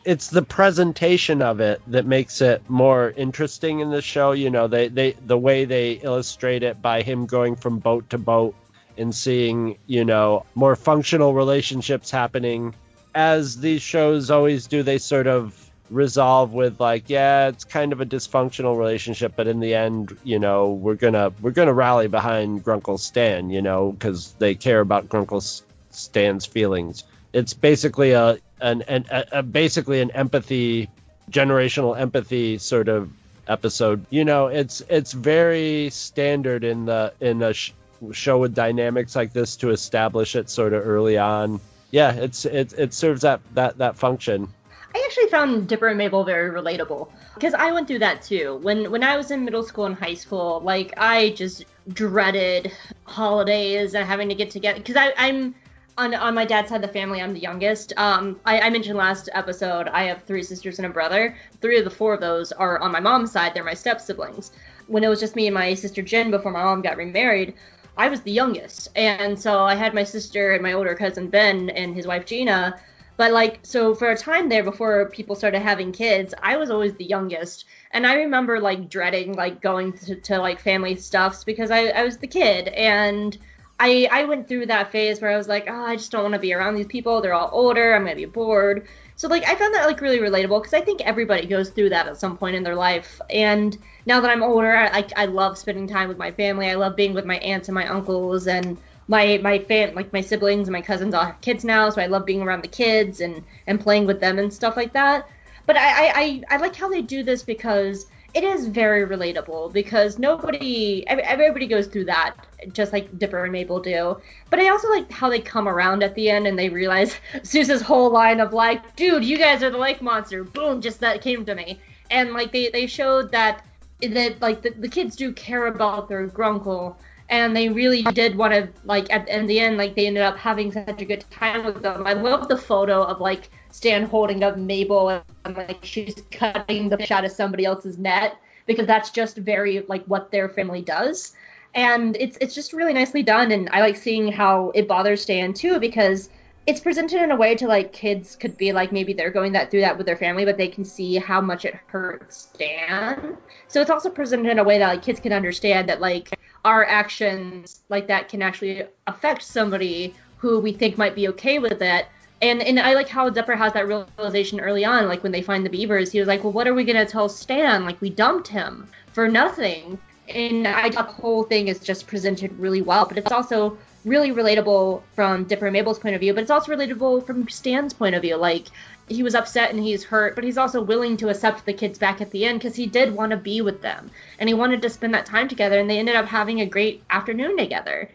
[0.04, 4.32] it's the presentation of it that makes it more interesting in the show.
[4.32, 8.18] You know, they, they the way they illustrate it by him going from boat to
[8.18, 8.56] boat
[8.98, 12.76] and seeing, you know, more functional relationships happening.
[13.14, 15.58] As these shows always do, they sort of
[15.90, 20.40] resolve with like, yeah, it's kind of a dysfunctional relationship, but in the end, you
[20.40, 25.10] know, we're gonna we're gonna rally behind Grunkle Stan, you know, because they care about
[25.10, 27.04] Grunkle Stan's feelings.
[27.34, 30.90] It's basically a an, an a, a basically an empathy
[31.30, 33.12] generational empathy sort of
[33.48, 34.06] episode.
[34.10, 37.74] You know, it's it's very standard in the in a sh-
[38.12, 41.60] show with dynamics like this to establish it sort of early on.
[41.92, 44.50] Yeah, it's it it serves that that that function.
[44.94, 48.60] I actually found Dipper and Mabel very relatable because I went through that too.
[48.62, 52.72] When when I was in middle school and high school, like I just dreaded
[53.06, 55.56] holidays and having to get together because I'm
[55.98, 57.22] on on my dad's side of the family.
[57.22, 57.94] I'm the youngest.
[57.98, 61.36] Um, I, I mentioned last episode I have three sisters and a brother.
[61.62, 63.54] Three of the four of those are on my mom's side.
[63.54, 64.52] They're my step siblings.
[64.88, 67.54] When it was just me and my sister Jen before my mom got remarried,
[67.98, 71.70] I was the youngest, and so I had my sister and my older cousin Ben
[71.70, 72.80] and his wife Gina.
[73.18, 76.96] But like, so for a time there, before people started having kids, I was always
[76.96, 81.70] the youngest, and I remember like dreading like going to, to like family stuffs because
[81.70, 83.38] I, I was the kid, and
[83.82, 86.36] I I went through that phase where I was like, oh, I just don't want
[86.36, 87.20] to be around these people.
[87.20, 87.96] They're all older.
[87.96, 88.88] I'm gonna be bored.
[89.16, 92.08] So like, I found that like really relatable because I think everybody goes through that
[92.08, 93.20] at some point in their life.
[93.32, 96.70] And now that I'm older, I I, love spending time with my family.
[96.70, 100.22] I love being with my aunts and my uncles and my my fam like my
[100.22, 103.20] siblings and my cousins all have kids now, so I love being around the kids
[103.20, 105.28] and and playing with them and stuff like that.
[105.66, 109.74] But I I, I, I like how they do this because it is very relatable
[109.74, 112.36] because nobody everybody goes through that
[112.72, 114.22] just like Dipper and Mabel do.
[114.50, 117.82] But I also like how they come around at the end and they realize Soos's
[117.82, 120.44] whole line of like, dude, you guys are the lake monster.
[120.44, 121.80] Boom, just that came to me.
[122.10, 123.66] And like they they showed that
[124.02, 126.96] that like the, the kids do care about their grunkle
[127.30, 130.38] and they really did want to like at, in the end like they ended up
[130.38, 134.44] having such a good time with them i love the photo of like stan holding
[134.44, 139.10] up mabel and like she's cutting the fish out of somebody else's net because that's
[139.10, 141.34] just very like what their family does
[141.74, 145.54] and it's it's just really nicely done and i like seeing how it bothers stan
[145.54, 146.30] too because
[146.68, 149.72] it's presented in a way to like kids could be like maybe they're going that
[149.72, 153.36] through that with their family but they can see how much it hurts stan
[153.68, 156.86] so it's also presented in a way that like kids can understand that like our
[156.86, 162.08] actions like that can actually affect somebody who we think might be okay with it.
[162.42, 165.66] And and I like how Dipper has that realization early on, like when they find
[165.66, 167.86] the beavers, he was like, Well, what are we gonna tell Stan?
[167.86, 170.00] Like we dumped him for nothing.
[170.28, 174.32] And I thought the whole thing is just presented really well, but it's also really
[174.32, 178.16] relatable from Dipper and Mabel's point of view, but it's also relatable from Stan's point
[178.16, 178.38] of view.
[178.38, 178.68] Like
[179.08, 182.22] he was upset and he's hurt, but he's also willing to accept the kids back
[182.22, 184.90] at the end because he did want to be with them and he wanted to
[184.90, 188.10] spend that time together, and they ended up having a great afternoon together.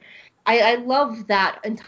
[0.47, 1.87] I, I love that entire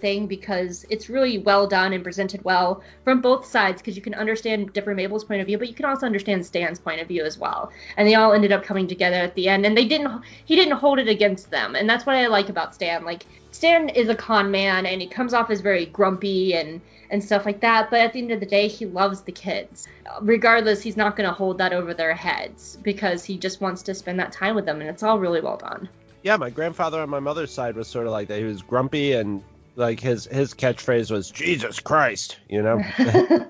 [0.00, 4.14] thing because it's really well done and presented well from both sides because you can
[4.14, 7.24] understand Dipper Mabel's point of view, but you can also understand Stan's point of view
[7.24, 7.70] as well.
[7.96, 10.22] And they all ended up coming together at the end, and they didn't.
[10.44, 13.04] He didn't hold it against them, and that's what I like about Stan.
[13.04, 16.80] Like Stan is a con man, and he comes off as very grumpy and
[17.10, 17.90] and stuff like that.
[17.90, 19.86] But at the end of the day, he loves the kids.
[20.20, 23.94] Regardless, he's not going to hold that over their heads because he just wants to
[23.94, 25.88] spend that time with them, and it's all really well done.
[26.22, 28.38] Yeah, my grandfather on my mother's side was sort of like that.
[28.38, 29.42] He was grumpy and
[29.80, 32.82] like his his catchphrase was Jesus Christ, you know.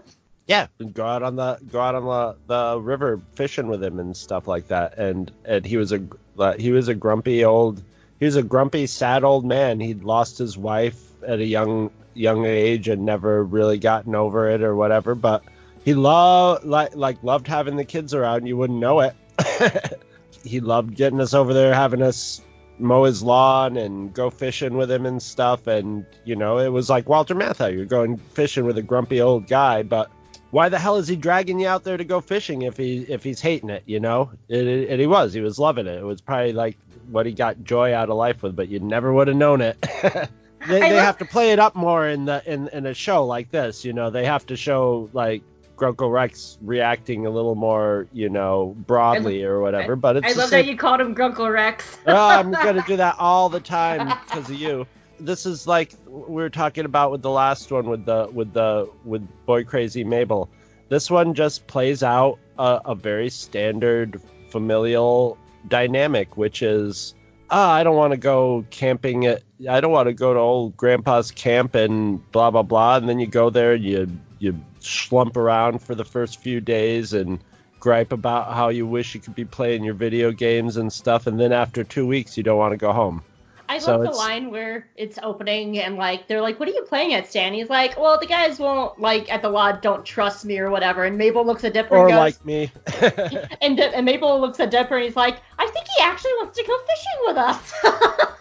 [0.47, 4.17] yeah, go out on the go out on the, the river fishing with him and
[4.17, 4.97] stuff like that.
[4.99, 6.03] And and he was a
[6.39, 7.83] uh, he was a grumpy old
[8.19, 9.81] he was a grumpy sad old man.
[9.81, 14.63] He'd lost his wife at a young young age and never really gotten over it
[14.63, 15.15] or whatever.
[15.15, 15.45] But
[15.85, 18.47] he loved like like loved having the kids around.
[18.47, 19.15] You wouldn't know it.
[20.45, 22.41] he loved getting us over there, having us
[22.81, 25.67] mow his lawn and go fishing with him and stuff.
[25.67, 27.75] And, you know, it was like Walter Matthau.
[27.75, 30.11] You're going fishing with a grumpy old guy, but
[30.51, 33.23] why the hell is he dragging you out there to go fishing if he if
[33.23, 34.33] he's hating it, you know?
[34.49, 35.33] It, it, and he was.
[35.33, 35.99] He was loving it.
[35.99, 36.77] It was probably like
[37.11, 39.77] what he got joy out of life with, but you never would have known it.
[40.03, 40.29] they,
[40.69, 43.51] they love- have to play it up more in the in, in a show like
[43.51, 44.11] this, you know.
[44.11, 45.43] They have to show like
[45.81, 49.97] Grunkle Rex reacting a little more, you know, broadly or whatever.
[49.97, 51.99] But it's I love that you called him Grunkle Rex.
[52.07, 54.87] oh, I'm gonna do that all the time because of you.
[55.19, 58.91] This is like we were talking about with the last one with the with the
[59.05, 60.51] with Boy Crazy Mabel.
[60.91, 67.15] This one just plays out a, a very standard familial dynamic, which is
[67.51, 70.77] ah, I don't want to go camping at I don't want to go to old
[70.77, 75.37] grandpa's camp and blah blah blah and then you go there and you you slump
[75.37, 77.39] around for the first few days and
[77.79, 81.41] gripe about how you wish you could be playing your video games and stuff and
[81.41, 83.23] then after 2 weeks you don't want to go home.
[83.71, 86.83] I so love the line where it's opening and like they're like, "What are you
[86.83, 90.45] playing at, Stan?" He's like, "Well, the guys won't like at the lodge don't trust
[90.45, 92.73] me or whatever." And Mabel looks at Dipper or and goes, like me.
[93.63, 96.65] and, and Mabel looks at Dipper and he's like, "I think he actually wants to
[96.67, 98.35] go fishing with us."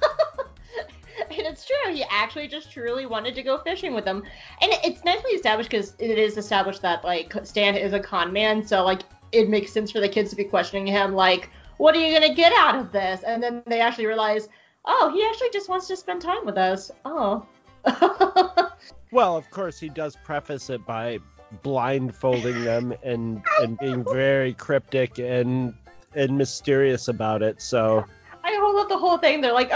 [1.37, 1.93] and it's true.
[1.93, 4.23] He actually just truly wanted to go fishing with them,
[4.61, 8.65] and it's nicely established because it is established that like Stan is a con man,
[8.65, 11.99] so like it makes sense for the kids to be questioning him, like, "What are
[11.99, 14.49] you gonna get out of this?" And then they actually realize
[14.85, 16.91] oh, he actually just wants to spend time with us.
[17.05, 17.45] Oh.
[19.11, 21.19] well, of course, he does preface it by
[21.63, 25.73] blindfolding them and and being very cryptic and
[26.15, 27.61] and mysterious about it.
[27.61, 28.05] So
[28.43, 29.41] I hold up the whole thing.
[29.41, 29.71] They're like,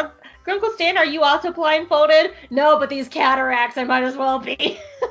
[0.45, 2.33] Grunkle Stan, are you also blindfolded?
[2.49, 4.55] No, but these cataracts, I might as well be.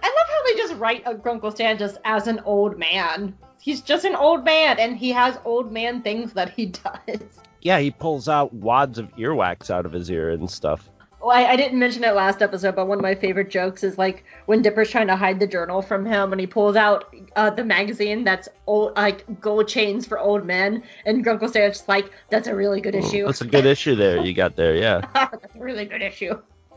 [0.00, 3.36] I love how they just write a Grunkle Stan just as an old man.
[3.60, 7.78] He's just an old man, and he has old man things that he does yeah,
[7.78, 10.88] he pulls out wads of earwax out of his ear and stuff.
[11.20, 13.98] Well, I, I, didn't mention it last episode, but one of my favorite jokes is
[13.98, 17.50] like when Dipper's trying to hide the journal from him, and he pulls out uh,
[17.50, 22.10] the magazine that's old, like gold chains for old men, and Grunkle Stan's just like,
[22.30, 25.00] "That's a really good issue." That's a good issue there you got there, yeah.
[25.14, 26.40] that's a really good issue.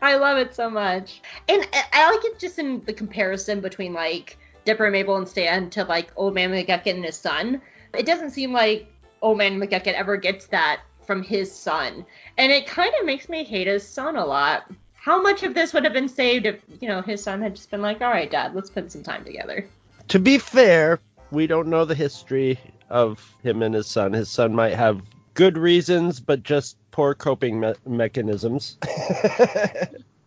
[0.00, 4.38] I love it so much, and I like it just in the comparison between like
[4.64, 7.60] Dipper, Mabel, and Stan to like Old Man McGucket and his son
[7.98, 8.86] it doesn't seem like
[9.22, 12.04] Old Man McGucket ever gets that from his son.
[12.38, 14.70] And it kind of makes me hate his son a lot.
[14.94, 17.70] How much of this would have been saved if, you know, his son had just
[17.70, 19.68] been like, all right, dad, let's spend some time together?
[20.08, 22.58] To be fair, we don't know the history
[22.90, 24.12] of him and his son.
[24.12, 25.00] His son might have
[25.34, 28.78] good reasons, but just poor coping me- mechanisms.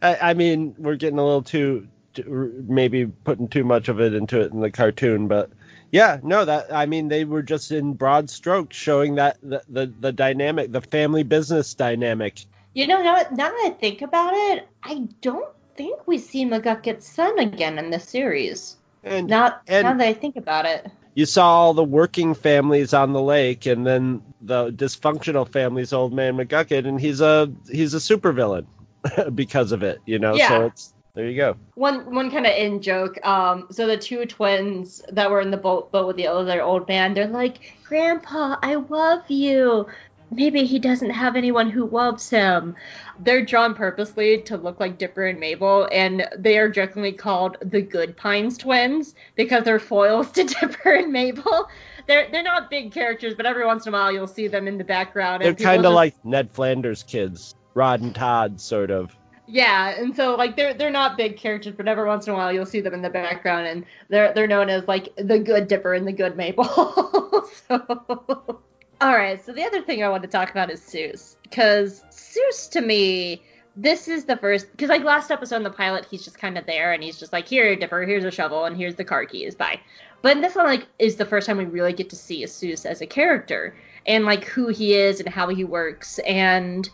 [0.02, 4.14] I, I, mean, we're getting a little too, too, maybe putting too much of it
[4.14, 5.50] into it in the cartoon, but
[5.92, 9.94] yeah, no, that I mean they were just in broad strokes showing that the the,
[10.00, 12.46] the dynamic, the family business dynamic.
[12.74, 17.08] You know, now, now that I think about it, I don't think we see McGucket's
[17.08, 18.78] son again in the series.
[19.04, 22.94] And now, and now that I think about it, you saw all the working families
[22.94, 27.94] on the lake, and then the dysfunctional families, old man McGucket, and he's a he's
[27.94, 28.66] a supervillain
[29.36, 30.00] because of it.
[30.06, 30.50] You know, yeah.
[30.50, 31.58] so it's there you go.
[31.76, 33.20] One one kind of in joke.
[33.28, 36.88] Um, so the two twins that were in the boat boat with the other old
[36.88, 39.88] man, they're like, "Grandpa, I love you."
[40.32, 42.76] maybe he doesn't have anyone who loves him.
[43.20, 47.82] They're drawn purposely to look like Dipper and Mabel, and they are jokingly called the
[47.82, 51.68] Good Pines twins because they're foils to Dipper and Mabel.
[52.08, 54.78] They're they're not big characters, but every once in a while you'll see them in
[54.78, 55.44] the background.
[55.44, 55.96] They're kind of just...
[55.96, 59.19] like Ned Flanders kids, Rod and Todd, sort of.
[59.52, 62.54] Yeah, and so like they're they're not big characters, but every once in a while
[62.54, 65.96] you'll see them in the background, and they're they're known as like the good Dipper
[65.96, 66.66] and the good Mabel.
[67.68, 68.62] so,
[69.02, 69.44] all right.
[69.44, 73.42] So the other thing I want to talk about is Soos, because Soos to me,
[73.76, 76.68] this is the first because like last episode in the pilot, he's just kind of
[76.68, 79.56] there, and he's just like, here, Dipper, here's a shovel, and here's the car keys,
[79.56, 79.80] bye.
[80.22, 82.86] But in this one, like, is the first time we really get to see Soos
[82.86, 83.76] as a character
[84.06, 86.88] and like who he is and how he works and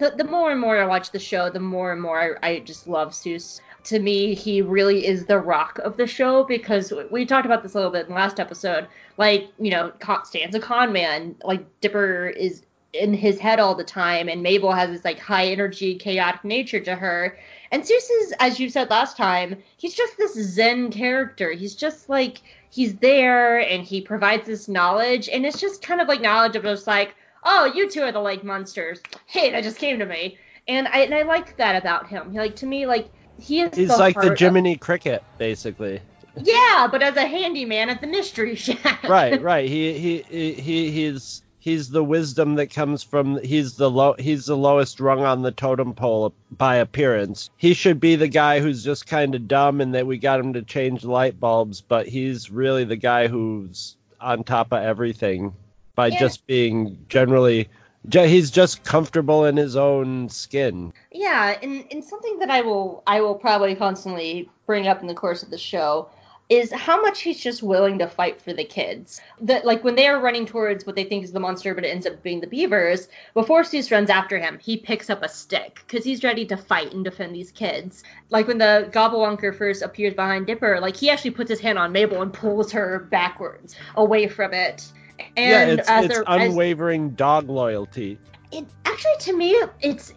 [0.00, 2.58] the, the more and more I watch the show, the more and more I, I
[2.60, 3.60] just love Soos.
[3.84, 7.74] To me, he really is the rock of the show because we talked about this
[7.74, 8.88] a little bit in the last episode.
[9.18, 9.92] Like, you know,
[10.24, 11.36] Stan's a con man.
[11.44, 15.46] Like, Dipper is in his head all the time, and Mabel has this like high
[15.46, 17.38] energy, chaotic nature to her.
[17.70, 21.52] And Soos is, as you said last time, he's just this Zen character.
[21.52, 22.40] He's just like
[22.70, 26.64] he's there and he provides this knowledge, and it's just kind of like knowledge of
[26.64, 29.00] just like, oh, you two are the lake monsters.
[29.26, 30.38] Hey, that just came to me.
[30.68, 32.30] And I and I like that about him.
[32.32, 33.74] He, Like to me, like he is.
[33.74, 34.80] He's the like the Jiminy of...
[34.80, 36.00] Cricket, basically.
[36.36, 39.02] Yeah, but as a handyman at the mystery shack.
[39.04, 39.68] right, right.
[39.68, 44.56] He he he he's he's the wisdom that comes from he's the low he's the
[44.56, 47.50] lowest rung on the totem pole by appearance.
[47.56, 50.52] He should be the guy who's just kind of dumb and that we got him
[50.52, 55.54] to change light bulbs, but he's really the guy who's on top of everything
[56.00, 56.18] by yeah.
[56.18, 57.68] just being generally
[58.10, 60.94] he's just comfortable in his own skin.
[61.12, 65.14] Yeah, and, and something that I will I will probably constantly bring up in the
[65.14, 66.08] course of the show
[66.48, 69.20] is how much he's just willing to fight for the kids.
[69.42, 71.88] That like when they are running towards what they think is the monster, but it
[71.88, 73.08] ends up being the beavers.
[73.34, 76.94] Before Soos runs after him, he picks up a stick because he's ready to fight
[76.94, 78.02] and defend these kids.
[78.30, 81.92] Like when the Gobblewonker first appears behind Dipper, like he actually puts his hand on
[81.92, 84.90] Mabel and pulls her backwards away from it.
[85.36, 88.18] And yeah, it's, it's unwavering as, dog loyalty.
[88.52, 90.12] It actually, to me, it's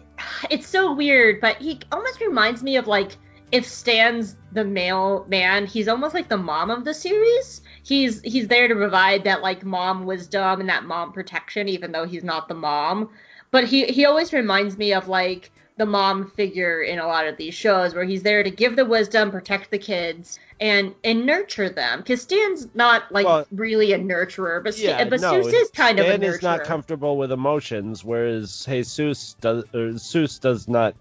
[0.50, 3.16] it's so weird, but he almost reminds me of like
[3.52, 7.62] if Stan's the male man, he's almost like the mom of the series.
[7.82, 12.06] He's he's there to provide that like mom wisdom and that mom protection, even though
[12.06, 13.10] he's not the mom.
[13.50, 17.36] But he he always reminds me of like the mom figure in a lot of
[17.36, 21.68] these shows where he's there to give the wisdom, protect the kids, and and nurture
[21.68, 21.98] them.
[21.98, 25.70] Because Stan's not like well, really a nurturer, but Stan, yeah, but no, Soos is
[25.70, 26.34] kind Stan of a nurturer.
[26.34, 30.94] is not comfortable with emotions, whereas Jesus does Soos does not.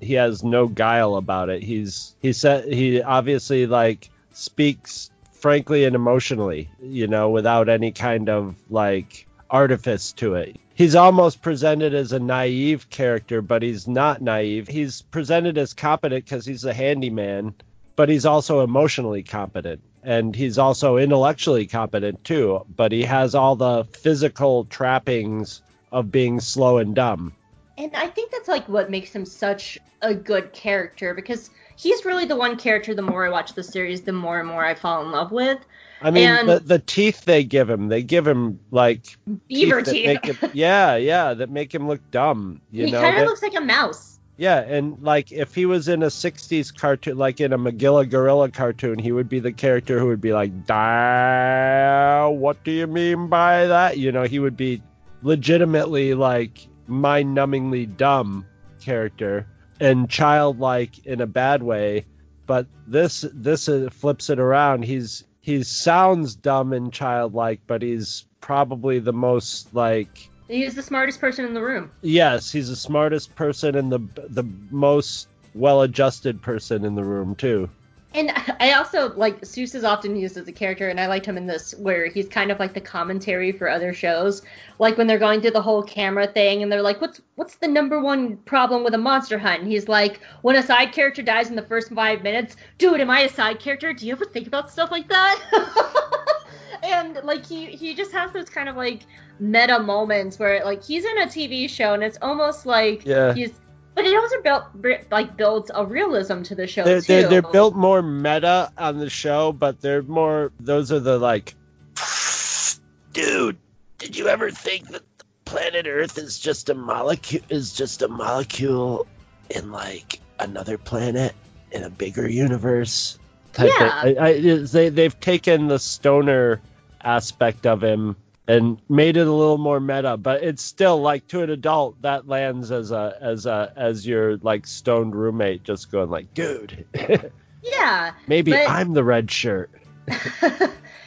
[0.00, 1.62] He has no guile about it.
[1.62, 8.28] He's he said he obviously like speaks frankly and emotionally, you know, without any kind
[8.28, 10.56] of like artifice to it.
[10.74, 14.66] He's almost presented as a naive character, but he's not naive.
[14.66, 17.54] He's presented as competent because he's a handyman,
[17.94, 19.80] but he's also emotionally competent.
[20.02, 25.62] And he's also intellectually competent too, but he has all the physical trappings
[25.92, 27.32] of being slow and dumb.
[27.78, 32.24] And I think that's like what makes him such a good character because he's really
[32.24, 35.02] the one character the more I watch the series, the more and more I fall
[35.02, 35.58] in love with.
[36.02, 39.16] I mean, and the, the teeth they give him, they give him like
[39.48, 40.20] beaver teeth.
[40.22, 40.40] teeth.
[40.40, 42.60] Him, yeah, yeah, that make him look dumb.
[42.70, 44.18] You he kind of looks like a mouse.
[44.36, 48.50] Yeah, and like if he was in a '60s cartoon, like in a Magilla Gorilla
[48.50, 53.28] cartoon, he would be the character who would be like, "Da, what do you mean
[53.28, 54.82] by that?" You know, he would be
[55.22, 58.44] legitimately like mind-numbingly dumb
[58.80, 59.46] character
[59.80, 62.06] and childlike in a bad way.
[62.46, 64.84] But this this uh, flips it around.
[64.84, 71.20] He's he sounds dumb and childlike, but he's probably the most like he's the smartest
[71.20, 71.90] person in the room.
[72.00, 77.68] Yes, he's the smartest person and the the most well-adjusted person in the room too.
[78.14, 81.36] And I also like Soos is often used as a character, and I liked him
[81.36, 84.42] in this where he's kind of like the commentary for other shows.
[84.78, 87.66] Like when they're going through the whole camera thing, and they're like, "What's what's the
[87.66, 91.50] number one problem with a monster hunt?" And he's like, "When a side character dies
[91.50, 93.92] in the first five minutes, dude, am I a side character?
[93.92, 96.44] Do you ever think about stuff like that?"
[96.84, 99.06] and like he he just has those kind of like
[99.40, 103.34] meta moments where like he's in a TV show, and it's almost like yeah.
[103.34, 103.60] he's
[103.94, 104.64] but it also built
[105.10, 107.06] like builds a realism to the show they're, too.
[107.06, 110.52] They're, they're built more meta on the show, but they're more.
[110.58, 111.54] Those are the like,
[113.12, 113.58] dude.
[113.98, 117.42] Did you ever think that the planet Earth is just a molecule?
[117.48, 119.06] Is just a molecule
[119.48, 121.32] in like another planet
[121.70, 123.18] in a bigger universe?
[123.58, 123.70] yeah.
[123.80, 126.60] I, I, they they've taken the stoner
[127.00, 128.16] aspect of him
[128.46, 132.28] and made it a little more meta but it's still like to an adult that
[132.28, 136.84] lands as a as a as your like stoned roommate just going like dude.
[137.62, 139.70] Yeah maybe but- i'm the red shirt.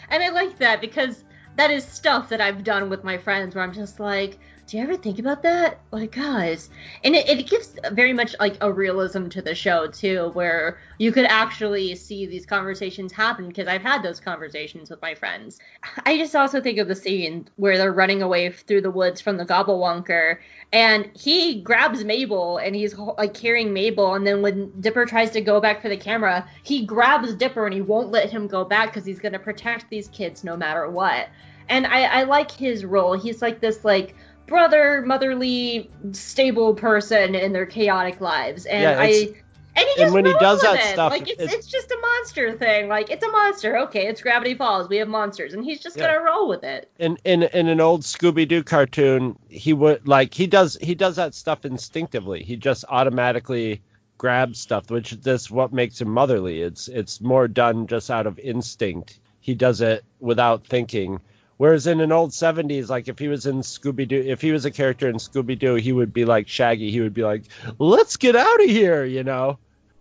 [0.10, 1.24] And I like that because
[1.56, 4.84] that is stuff that I've done with my friends where I'm just like, do you
[4.84, 5.80] ever think about that?
[5.92, 6.70] Like, guys.
[7.06, 11.14] And it, it gives very much like a realism to the show, too, where you
[11.14, 15.60] could actually see these conversations happen because I've had those conversations with my friends.
[16.06, 19.38] I just also think of the scene where they're running away through the woods from
[19.38, 20.40] the Gobblewonker
[20.74, 24.16] and he grabs Mabel and he's like carrying Mabel.
[24.16, 27.74] And then when Dipper tries to go back for the camera, he grabs Dipper and
[27.74, 30.90] he won't let him go back because he's going to protect these kids no matter
[30.90, 31.30] what.
[31.70, 33.14] And I, I like his role.
[33.14, 34.16] He's like this like
[34.48, 38.66] brother, motherly, stable person in their chaotic lives.
[38.66, 40.94] And Yeah, I and he and just when he does that it.
[40.94, 42.88] stuff, like it's, it's- it's just a monster thing.
[42.88, 43.78] Like it's a monster.
[43.78, 44.90] Okay, it's Gravity Falls.
[44.90, 46.08] We have monsters, and he's just Yeah.
[46.14, 46.90] gonna roll with it.
[46.98, 51.18] in in in an old Scooby Doo cartoon, he would like he does he does
[51.18, 52.42] that stuff instinctively.
[52.44, 53.82] He just automatically
[54.18, 56.62] grabs stuff, which is what makes him motherly.
[56.64, 59.20] It's it's more done just out of instinct.
[59.42, 61.20] He does it without thinking.
[61.58, 64.66] Whereas in an old 70s, like if he was in Scooby Doo, if he was
[64.66, 66.92] a character in Scooby Doo, he would be like Shaggy.
[66.92, 67.44] He would be like,
[67.80, 69.58] "Let's get out of here," you know.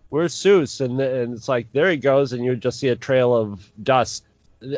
[0.09, 0.79] Where's Soos?
[0.81, 3.69] And, and it's like there he goes, and you would just see a trail of
[3.81, 4.23] dust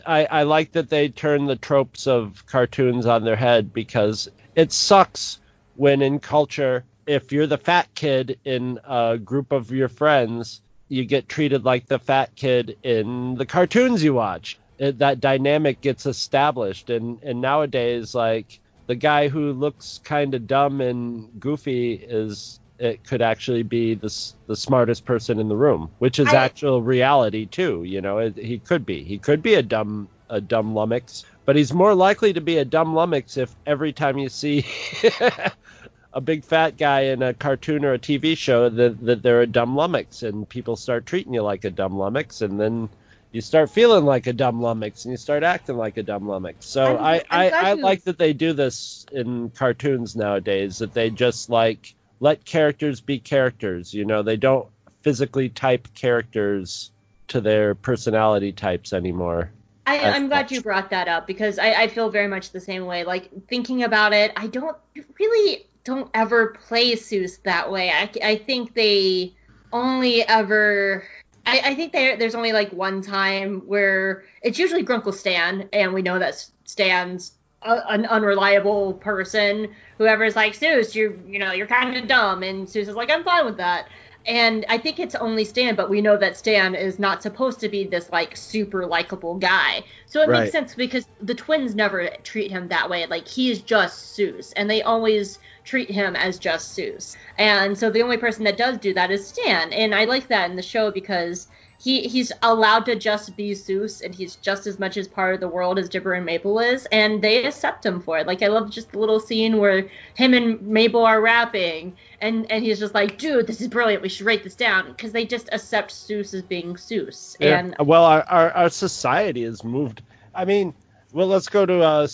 [0.05, 4.71] I, I like that they turn the tropes of cartoons on their head because it
[4.71, 5.39] sucks
[5.75, 11.05] when in culture, if you're the fat kid in a group of your friends, you
[11.05, 14.59] get treated like the fat kid in the cartoons you watch.
[14.79, 20.47] It, that dynamic gets established, and, and nowadays, like the guy who looks kind of
[20.47, 25.91] dumb and goofy is it could actually be the the smartest person in the room,
[25.99, 27.83] which is I- actual reality too.
[27.83, 31.55] You know, it, he could be he could be a dumb a dumb lummox, but
[31.55, 34.65] he's more likely to be a dumb lummox if every time you see
[36.13, 39.47] a big fat guy in a cartoon or a TV show that, that they're a
[39.47, 42.89] dumb lummox and people start treating you like a dumb lummox and then
[43.31, 46.65] you start feeling like a dumb lummox and you start acting like a dumb lummox.
[46.65, 50.93] So I'm- I, I'm I, I like that they do this in cartoons nowadays, that
[50.93, 53.93] they just like let characters be characters.
[53.93, 54.67] You know, they don't
[55.01, 56.91] physically type characters
[57.27, 59.51] to their personality types anymore.
[59.85, 62.85] I, I'm glad you brought that up because I, I feel very much the same
[62.85, 63.03] way.
[63.03, 64.77] Like thinking about it, I don't
[65.19, 67.89] really don't ever play Soos that way.
[67.89, 69.33] I, I think they
[69.71, 71.03] only ever.
[71.49, 75.93] I, I think there there's only like one time where it's usually Grunkle Stan, and
[75.93, 76.35] we know that
[76.65, 79.69] Stan's a, an unreliable person.
[79.97, 83.23] Whoever's like Soos, you're you know you're kind of dumb, and Soos is like I'm
[83.23, 83.87] fine with that.
[84.25, 87.69] And I think it's only Stan, but we know that Stan is not supposed to
[87.69, 89.83] be this like super likable guy.
[90.05, 90.39] So it Right.
[90.39, 93.05] makes sense because the twins never treat him that way.
[93.07, 95.39] Like he's just Soos, and they always
[95.69, 97.15] treat him as just Soos.
[97.37, 100.49] And so the only person that does do that is Stan, and I like that
[100.49, 101.47] in the show because
[101.79, 105.39] he he's allowed to just be Soos, and he's just as much as part of
[105.39, 108.25] the world as Dipper and Mabel is, and they accept him for it.
[108.25, 112.63] Like I love just the little scene where him and Mabel are rapping, and and
[112.63, 114.01] he's just like, dude, this is brilliant.
[114.01, 118.05] We should write this down because they just accept Soos as being Soos, and well,
[118.05, 120.01] our, our our society has moved.
[120.33, 120.73] I mean,
[121.13, 122.07] well, let's go to uh,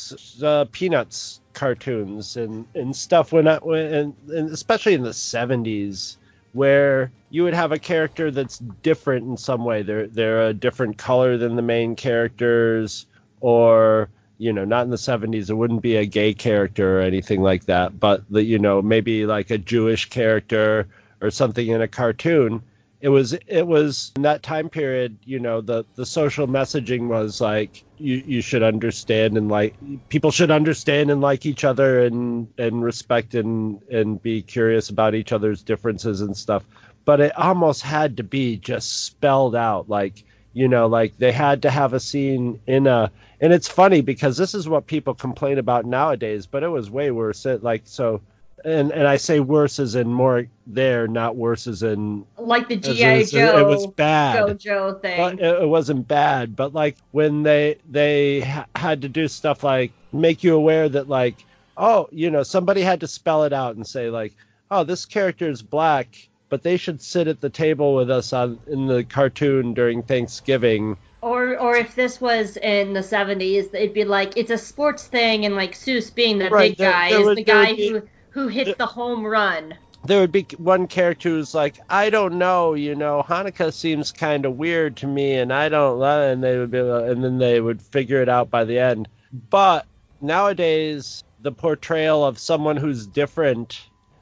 [0.44, 6.18] uh Peanuts cartoons and and stuff when I when and, especially in the '70s
[6.54, 9.82] where you would have a character that's different in some way.
[9.82, 13.06] They're they're a different color than the main characters,
[13.42, 15.50] or you know, not in the 70s.
[15.50, 19.26] It wouldn't be a gay character or anything like that, but the you know maybe
[19.26, 20.88] like a Jewish character
[21.22, 22.62] or something in a cartoon
[23.06, 27.40] it was it was in that time period you know the the social messaging was
[27.40, 29.76] like you you should understand and like
[30.10, 35.14] people should understand and like each other and and respect and and be curious about
[35.14, 36.64] each other's differences and stuff.
[37.06, 41.62] But it almost had to be just spelled out like you know like they had
[41.62, 45.60] to have a scene in a and it's funny because this is what people complain
[45.60, 47.46] about nowadays but it was way worse.
[47.46, 48.22] It, like so
[48.66, 52.76] and and I say worse as in more there, not worse as in like the
[52.76, 54.58] GI Joe It was bad.
[54.60, 55.40] JoJo thing.
[55.40, 56.56] It, it wasn't bad.
[56.56, 61.08] But like when they they ha- had to do stuff like make you aware that
[61.08, 61.46] like
[61.78, 64.34] oh you know somebody had to spell it out and say like
[64.72, 66.08] oh this character is black
[66.50, 70.98] but they should sit at the table with us on in the cartoon during Thanksgiving.
[71.22, 75.46] Or, or if this was in the 70s, it'd be like it's a sports thing,
[75.46, 77.90] and like Soos being the Right, big there- guy there is would- the guy be-
[77.90, 78.02] who
[78.36, 79.74] who hits the home run.
[80.04, 84.46] there would be one character who's like, I don't know, you know, Hanukkah seems kind
[84.46, 87.82] of weird to me, and I don't, and they would be, and then they would
[87.82, 89.08] figure it out by the end.
[89.50, 89.88] But
[90.22, 93.82] nowadays the portrayal of someone who's different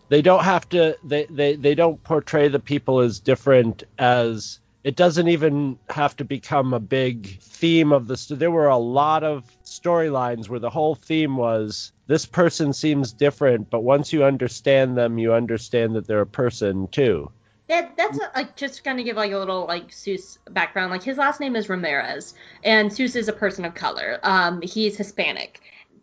[0.09, 4.95] they don't have to they, they they don't portray the people as different as it
[4.95, 9.23] doesn't even have to become a big theme of the st- there were a lot
[9.23, 14.97] of storylines where the whole theme was this person seems different but once you understand
[14.97, 17.31] them you understand that they're a person too
[17.67, 20.91] that that's a, like just kind of give like a little like Soos background.
[20.91, 24.19] Like his last name is Ramirez, and Soos is a person of color.
[24.23, 25.61] Um, he's Hispanic.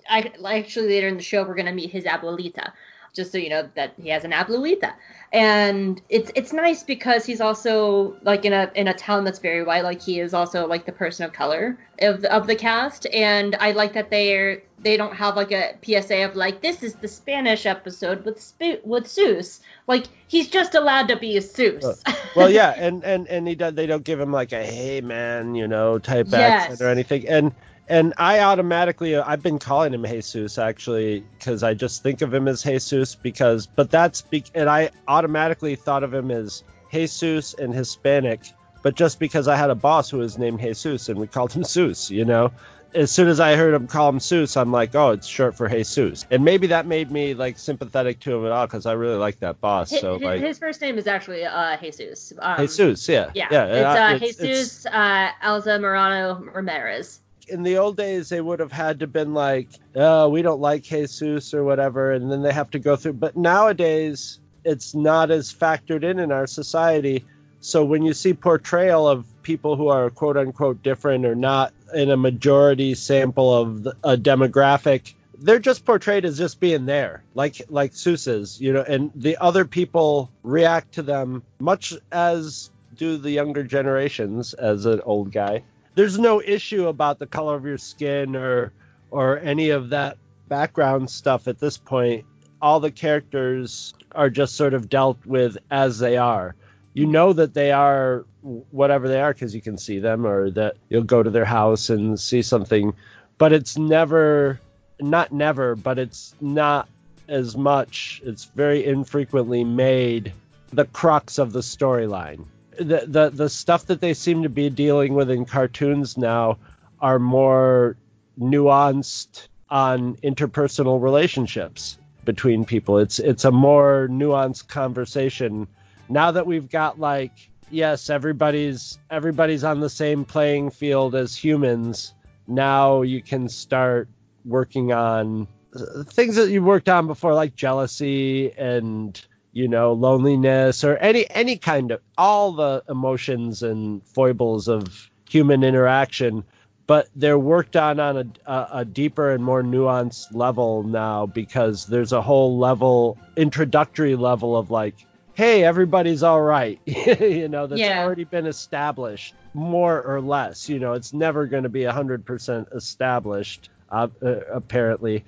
[0.08, 2.72] I actually later in the show we're gonna meet his abuelita,
[3.14, 4.92] just so you know that he has an abuelita,
[5.32, 9.62] and it's it's nice because he's also like in a in a town that's very
[9.64, 9.84] white.
[9.84, 13.56] Like he is also like the person of color of the, of the cast, and
[13.60, 17.08] I like that they're they don't have like a PSA of like this is the
[17.08, 19.60] Spanish episode with Sp- with Soos.
[19.86, 22.02] Like he's just allowed to be a Soos.
[22.36, 23.74] well, yeah, and and and he does.
[23.74, 26.62] They don't give him like a hey man, you know, type Yes.
[26.62, 27.28] accent or anything.
[27.28, 27.54] And
[27.90, 32.48] and I automatically I've been calling him Jesus actually because I just think of him
[32.48, 36.62] as Jesus because but that's be, and I automatically thought of him as
[36.92, 38.40] Jesus and Hispanic.
[38.82, 41.64] But just because I had a boss who was named Jesus and we called him
[41.64, 42.52] Soos, you know,
[42.94, 45.68] as soon as I heard him call him Soos, I'm like, oh, it's short for
[45.68, 46.24] Jesus.
[46.30, 49.40] And maybe that made me like sympathetic to him at all because I really like
[49.40, 49.90] that boss.
[49.90, 52.32] His, So his, like, his first name is actually uh, Jesus.
[52.38, 53.64] Um, Jesus, yeah, Yeah, yeah.
[53.66, 57.20] it's, uh, it's- it's- Jesus uh, Alzamirano Ramirez.
[57.50, 60.84] In the old days they would have had to been like, oh, we don't like
[60.84, 63.14] Jesus or whatever, and then they have to go through.
[63.14, 67.24] But nowadays, it's not as factored in in our society.
[67.60, 72.10] So when you see portrayal of people who are quote unquote different or not in
[72.10, 77.94] a majority sample of a demographic, they're just portrayed as just being there, like like
[77.94, 83.62] Soos's, you know, and the other people react to them much as do the younger
[83.62, 85.62] generations as an old guy
[85.94, 88.72] there's no issue about the color of your skin or
[89.10, 90.18] or any of that
[90.48, 92.24] background stuff at this point.
[92.62, 96.54] All the characters are just sort of dealt with as they are.
[96.92, 100.76] You know that they are whatever they are because you can see them or that
[100.88, 102.94] you'll go to their house and see something
[103.38, 104.60] but it's never
[105.00, 106.88] not never but it's not
[107.28, 108.20] as much.
[108.24, 110.32] It's very infrequently made
[110.72, 112.46] the crux of the storyline
[112.84, 116.58] the, the the stuff that they seem to be dealing with in cartoons now
[117.00, 117.96] are more
[118.38, 122.98] nuanced on interpersonal relationships between people.
[122.98, 125.68] It's it's a more nuanced conversation
[126.08, 127.32] now that we've got like
[127.70, 132.14] yes, everybody's everybody's on the same playing field as humans.
[132.46, 134.08] Now you can start
[134.44, 139.20] working on uh, things that you worked on before like jealousy and
[139.52, 145.62] you know loneliness or any any kind of all the emotions and foibles of human
[145.64, 146.44] interaction
[146.86, 151.86] but they're worked on on a, a, a deeper and more nuanced level now because
[151.86, 154.94] there's a whole level introductory level of like
[155.34, 156.80] hey everybody's all right.
[156.86, 158.02] You know that's Yeah.
[158.04, 160.68] already been established more or less.
[160.68, 165.24] You know it's never going to be 100% established uh, uh, apparently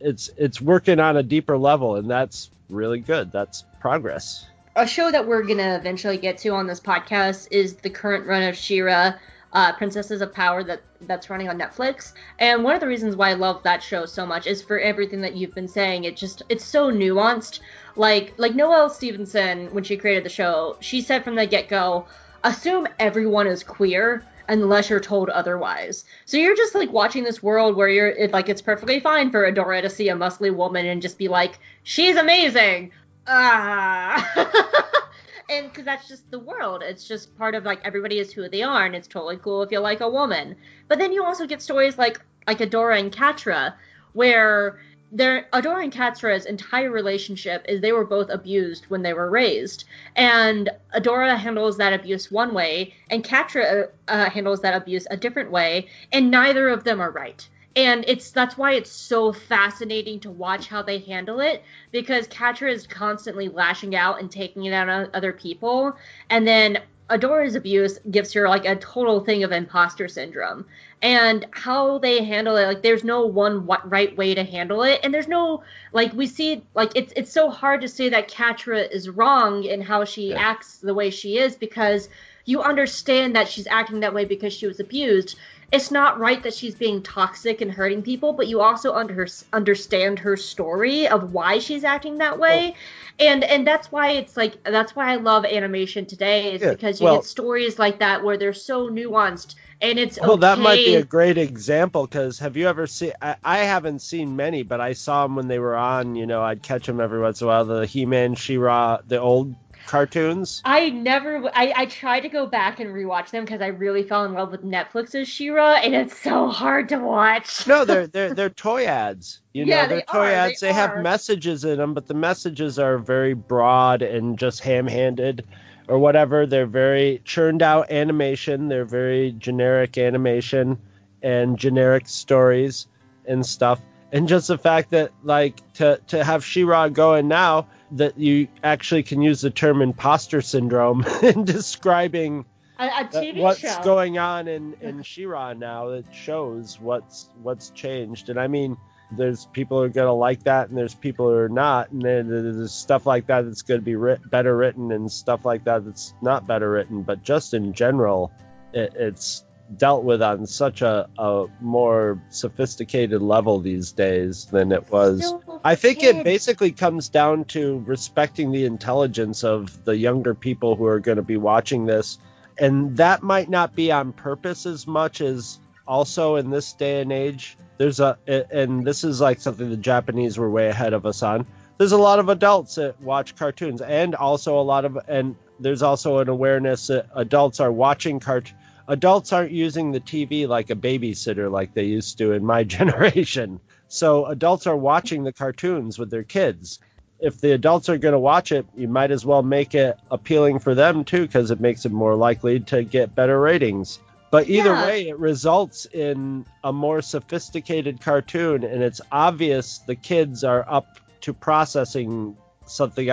[0.00, 5.10] it's it's working on a deeper level and that's really good that's progress A show
[5.10, 9.14] that we're gonna eventually get to on this podcast is the current run of She-Ra,
[9.52, 12.12] uh, Princesses of Power that that's running on Netflix.
[12.38, 15.22] And one of the reasons why I love that show so much is for everything
[15.22, 16.04] that you've been saying.
[16.04, 17.60] It just it's so nuanced.
[17.94, 22.06] Like like Noelle Stevenson when she created the show, she said from the get go,
[22.44, 26.04] assume everyone is queer unless you're told otherwise.
[26.24, 29.50] So you're just like watching this world where you're it, like it's perfectly fine for
[29.50, 32.92] Adora to see a muscly woman and just be like, she's amazing.
[33.26, 34.72] Ah.
[35.50, 36.82] and because that's just the world.
[36.84, 39.70] It's just part of like everybody is who they are, and it's totally cool if
[39.70, 40.56] you like a woman.
[40.88, 43.74] But then you also get stories like like Adora and Catra,
[44.12, 44.80] where
[45.12, 49.84] their Adora and Catra's entire relationship is they were both abused when they were raised,
[50.16, 55.50] and Adora handles that abuse one way, and Catra uh, handles that abuse a different
[55.50, 57.48] way, and neither of them are right.
[57.76, 62.72] And it's that's why it's so fascinating to watch how they handle it because Catra
[62.72, 65.96] is constantly lashing out and taking it out on other people,
[66.30, 66.78] and then
[67.08, 70.66] Adora's abuse gives her like a total thing of imposter syndrome.
[71.02, 75.12] And how they handle it, like there's no one right way to handle it, and
[75.12, 79.10] there's no like we see like it's it's so hard to say that Catra is
[79.10, 80.40] wrong in how she Yeah.
[80.40, 82.08] acts the way she is because
[82.46, 85.36] you understand that she's acting that way because she was abused.
[85.72, 90.20] It's not right that she's being toxic and hurting people, but you also under, understand
[90.20, 92.74] her story of why she's acting that way.
[92.74, 92.80] Oh.
[93.18, 97.00] And and that's why it's like that's why I love animation today is yeah, because
[97.00, 100.40] you well, get stories like that where they're so nuanced and it's well okay.
[100.40, 104.36] that might be a great example because have you ever seen I, I, haven't seen
[104.36, 107.20] many but i saw them when they were on you know i'd catch them every
[107.20, 109.54] once in a while the he-man she-ra the old
[109.86, 114.02] cartoons i never i, I tried to go back and rewatch them because i really
[114.02, 118.34] fell in love with netflix's she-ra and it's so hard to watch no they're they're
[118.34, 121.78] they're toy ads you know they're they toy are, ads they, they have messages in
[121.78, 125.46] them but the messages are very broad and just ham-handed
[125.88, 126.46] or whatever.
[126.46, 128.68] They're very churned out animation.
[128.68, 130.78] They're very generic animation
[131.22, 132.86] and generic stories
[133.26, 133.80] and stuff.
[134.12, 139.02] And just the fact that like to to have She-Ra going now that you actually
[139.02, 142.44] can use the term imposter syndrome in describing
[142.78, 143.82] a, a uh, what's show.
[143.82, 145.90] going on in in She-Ra now.
[145.90, 148.28] It shows what's what's changed.
[148.28, 148.76] And I mean
[149.12, 152.02] there's people who are going to like that and there's people who are not and
[152.02, 155.84] there's stuff like that that's going to be writ- better written and stuff like that
[155.84, 158.32] that's not better written but just in general
[158.72, 164.90] it, it's dealt with on such a, a more sophisticated level these days than it
[164.90, 170.76] was i think it basically comes down to respecting the intelligence of the younger people
[170.76, 172.18] who are going to be watching this
[172.58, 177.12] and that might not be on purpose as much as also in this day and
[177.12, 181.22] age there's a and this is like something the Japanese were way ahead of us
[181.22, 181.46] on.
[181.78, 185.82] There's a lot of adults that watch cartoons, and also a lot of and there's
[185.82, 188.52] also an awareness that adults are watching cart.
[188.88, 193.60] Adults aren't using the TV like a babysitter like they used to in my generation.
[193.88, 196.80] So adults are watching the cartoons with their kids.
[197.18, 200.58] If the adults are going to watch it, you might as well make it appealing
[200.58, 203.98] for them too, because it makes it more likely to get better ratings.
[204.30, 204.86] But either yeah.
[204.86, 210.98] way, it results in a more sophisticated cartoon, and it's obvious the kids are up
[211.22, 213.08] to processing something.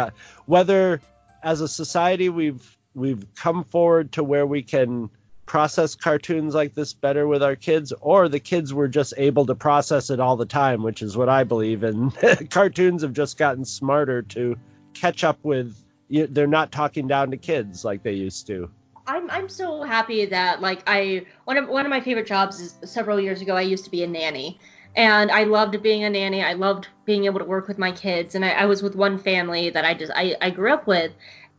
[0.45, 1.01] Whether
[1.41, 5.09] as a society we've we've come forward to where we can
[5.45, 9.55] process cartoons like this better with our kids, or the kids were just able to
[9.55, 11.83] process it all the time, which is what I believe.
[11.83, 12.13] And
[12.49, 14.55] cartoons have just gotten smarter to
[14.93, 15.75] catch up with.
[16.09, 18.69] They're not talking down to kids like they used to.
[19.05, 22.77] I'm I'm so happy that like I one of one of my favorite jobs is
[22.89, 24.59] several years ago I used to be a nanny
[24.95, 26.43] and I loved being a nanny.
[26.43, 29.17] I loved being able to work with my kids and I, I was with one
[29.17, 31.11] family that I just I, I grew up with.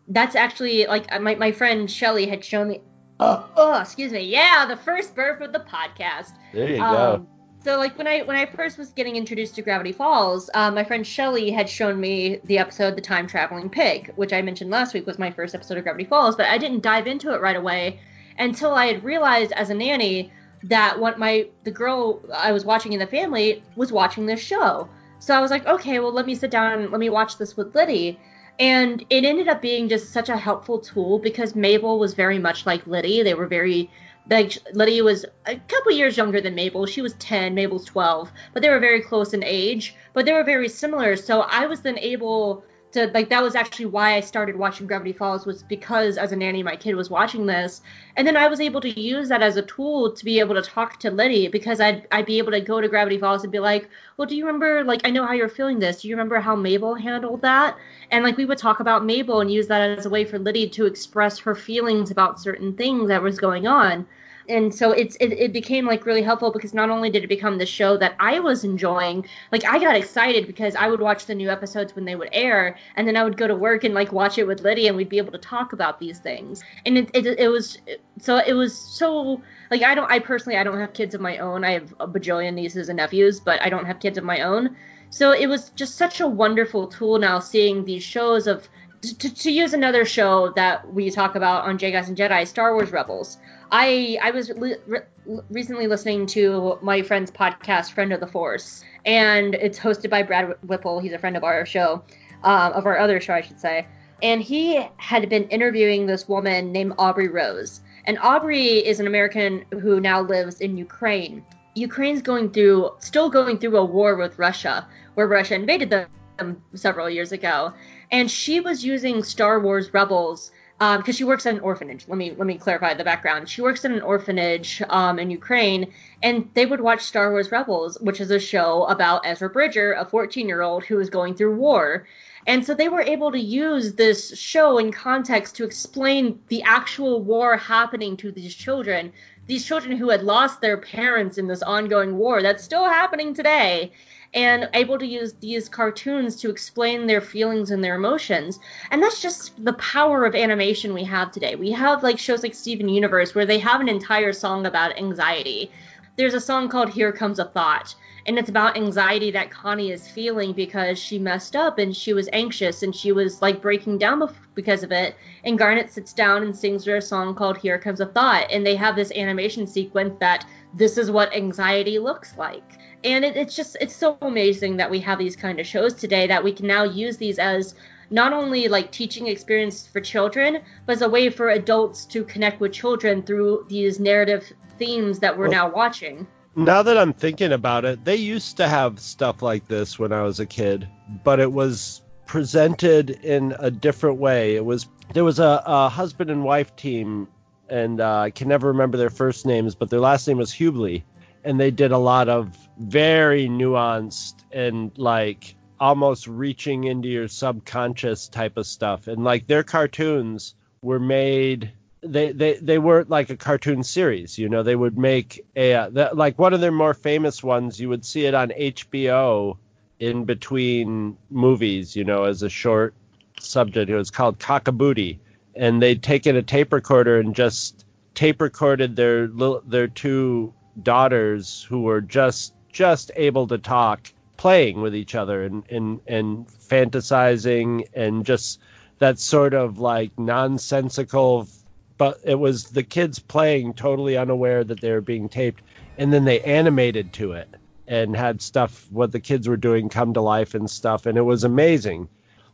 [0.08, 2.80] That's actually like my, my friend Shelly had shown me
[3.20, 6.32] oh, oh excuse me yeah the first burp of the podcast.
[6.52, 7.26] There you um, go
[7.64, 10.84] so like when I when I first was getting introduced to Gravity Falls, um, my
[10.84, 14.92] friend Shelly had shown me the episode "The Time Traveling Pig," which I mentioned last
[14.92, 17.56] week was my first episode of Gravity Falls, but I didn't dive into it right
[17.56, 18.00] away
[18.38, 20.30] until I had realized as a nanny
[20.64, 24.86] that what my the girl I was watching in the family was watching this show.
[25.18, 27.56] So I was like, okay, well let me sit down and let me watch this
[27.56, 28.20] with Liddy.
[28.58, 32.66] And it ended up being just such a helpful tool because Mabel was very much
[32.66, 33.22] like Liddy.
[33.22, 33.90] They were very
[34.30, 36.86] like Liddy was a couple years younger than Mabel.
[36.86, 40.44] She was 10, Mabel's 12, but they were very close in age, but they were
[40.44, 41.16] very similar.
[41.16, 45.12] So I was then able to like that was actually why I started watching Gravity
[45.12, 47.82] Falls was because as a nanny my kid was watching this
[48.16, 50.62] and then I was able to use that as a tool to be able to
[50.62, 53.58] talk to Liddy because I'd I'd be able to go to Gravity Falls and be
[53.58, 56.02] like, "Well, do you remember like I know how you're feeling this.
[56.02, 57.76] Do you remember how Mabel handled that?"
[58.10, 60.68] And like we would talk about Mabel and use that as a way for Liddy
[60.70, 64.06] to express her feelings about certain things that was going on
[64.48, 67.58] and so it's it, it became like really helpful because not only did it become
[67.58, 71.34] the show that i was enjoying like i got excited because i would watch the
[71.34, 74.12] new episodes when they would air and then i would go to work and like
[74.12, 76.62] watch it with lydia and we'd be able to talk about these things.
[76.86, 77.78] And it, it, it was
[78.18, 81.38] so it was so like i don't i personally i don't have kids of my
[81.38, 81.64] own.
[81.64, 84.76] I have a bajillion nieces and nephews but i don't have kids of my own.
[85.10, 88.68] So it was just such a wonderful tool now seeing these shows of
[89.12, 92.74] to, to, use another show that we talk about on J Guys and Jedi, Star
[92.74, 93.38] Wars Rebels.
[93.70, 95.02] I I was li- re-
[95.50, 100.54] recently listening to my friend's podcast, Friend of the Force, and it's hosted by Brad
[100.66, 101.00] Whipple.
[101.00, 102.02] He's a friend of our show,
[102.42, 103.86] uh, of our other show, I should say.
[104.22, 107.80] And he had been interviewing this woman named Aubrey Rose.
[108.06, 111.44] And Aubrey is an American who now lives in Ukraine.
[111.74, 117.10] Ukraine's going through, still going through a war with Russia, where Russia invaded them several
[117.10, 117.72] years ago.
[118.14, 122.06] And she was using Star Wars Rebels because um, she works at an orphanage.
[122.06, 123.48] Let me let me clarify the background.
[123.48, 125.92] She works at an orphanage um, in Ukraine,
[126.22, 130.04] and they would watch Star Wars Rebels, which is a show about Ezra Bridger, a
[130.04, 132.06] 14 year old who is going through war.
[132.46, 137.20] And so they were able to use this show in context to explain the actual
[137.20, 139.12] war happening to these children,
[139.48, 143.90] these children who had lost their parents in this ongoing war that's still happening today
[144.34, 148.58] and able to use these cartoons to explain their feelings and their emotions.
[148.90, 151.54] And that's just the power of animation we have today.
[151.54, 155.70] We have like shows like Steven Universe where they have an entire song about anxiety.
[156.16, 157.94] There's a song called Here Comes a Thought,
[158.26, 162.28] and it's about anxiety that Connie is feeling because she messed up and she was
[162.32, 164.22] anxious and she was like breaking down
[164.54, 165.16] because of it.
[165.44, 168.66] And Garnet sits down and sings her a song called Here Comes a Thought, and
[168.66, 173.54] they have this animation sequence that this is what anxiety looks like and it, it's
[173.54, 176.66] just it's so amazing that we have these kind of shows today that we can
[176.66, 177.74] now use these as
[178.10, 182.60] not only like teaching experience for children but as a way for adults to connect
[182.60, 186.26] with children through these narrative themes that we're well, now watching.
[186.56, 190.22] now that i'm thinking about it they used to have stuff like this when i
[190.22, 190.88] was a kid
[191.22, 194.56] but it was presented in a different way.
[194.56, 197.28] It was there was a, a husband and wife team
[197.68, 201.02] and uh, i can never remember their first names but their last name was hubley
[201.44, 208.28] and they did a lot of very nuanced and like almost reaching into your subconscious
[208.28, 209.06] type of stuff.
[209.06, 211.72] And like their cartoons were made
[212.02, 214.62] they they they weren't like a cartoon series you know?
[214.62, 218.26] They would make a the, like one of their more famous ones you would see
[218.26, 219.56] it on HBO
[219.98, 222.94] in between movies you know as a short
[223.40, 223.90] subject.
[223.90, 225.18] It was called Cockaboody
[225.54, 230.52] and they'd taken a tape recorder and just tape recorded their little their two
[230.82, 236.46] daughters who were just just able to talk playing with each other and and and
[236.48, 238.60] fantasizing and just
[238.98, 241.48] that sort of like nonsensical
[241.96, 245.62] but it was the kids playing totally unaware that they were being taped
[245.96, 247.48] and then they animated to it
[247.86, 251.22] and had stuff what the kids were doing come to life and stuff and it
[251.22, 252.08] was amazing.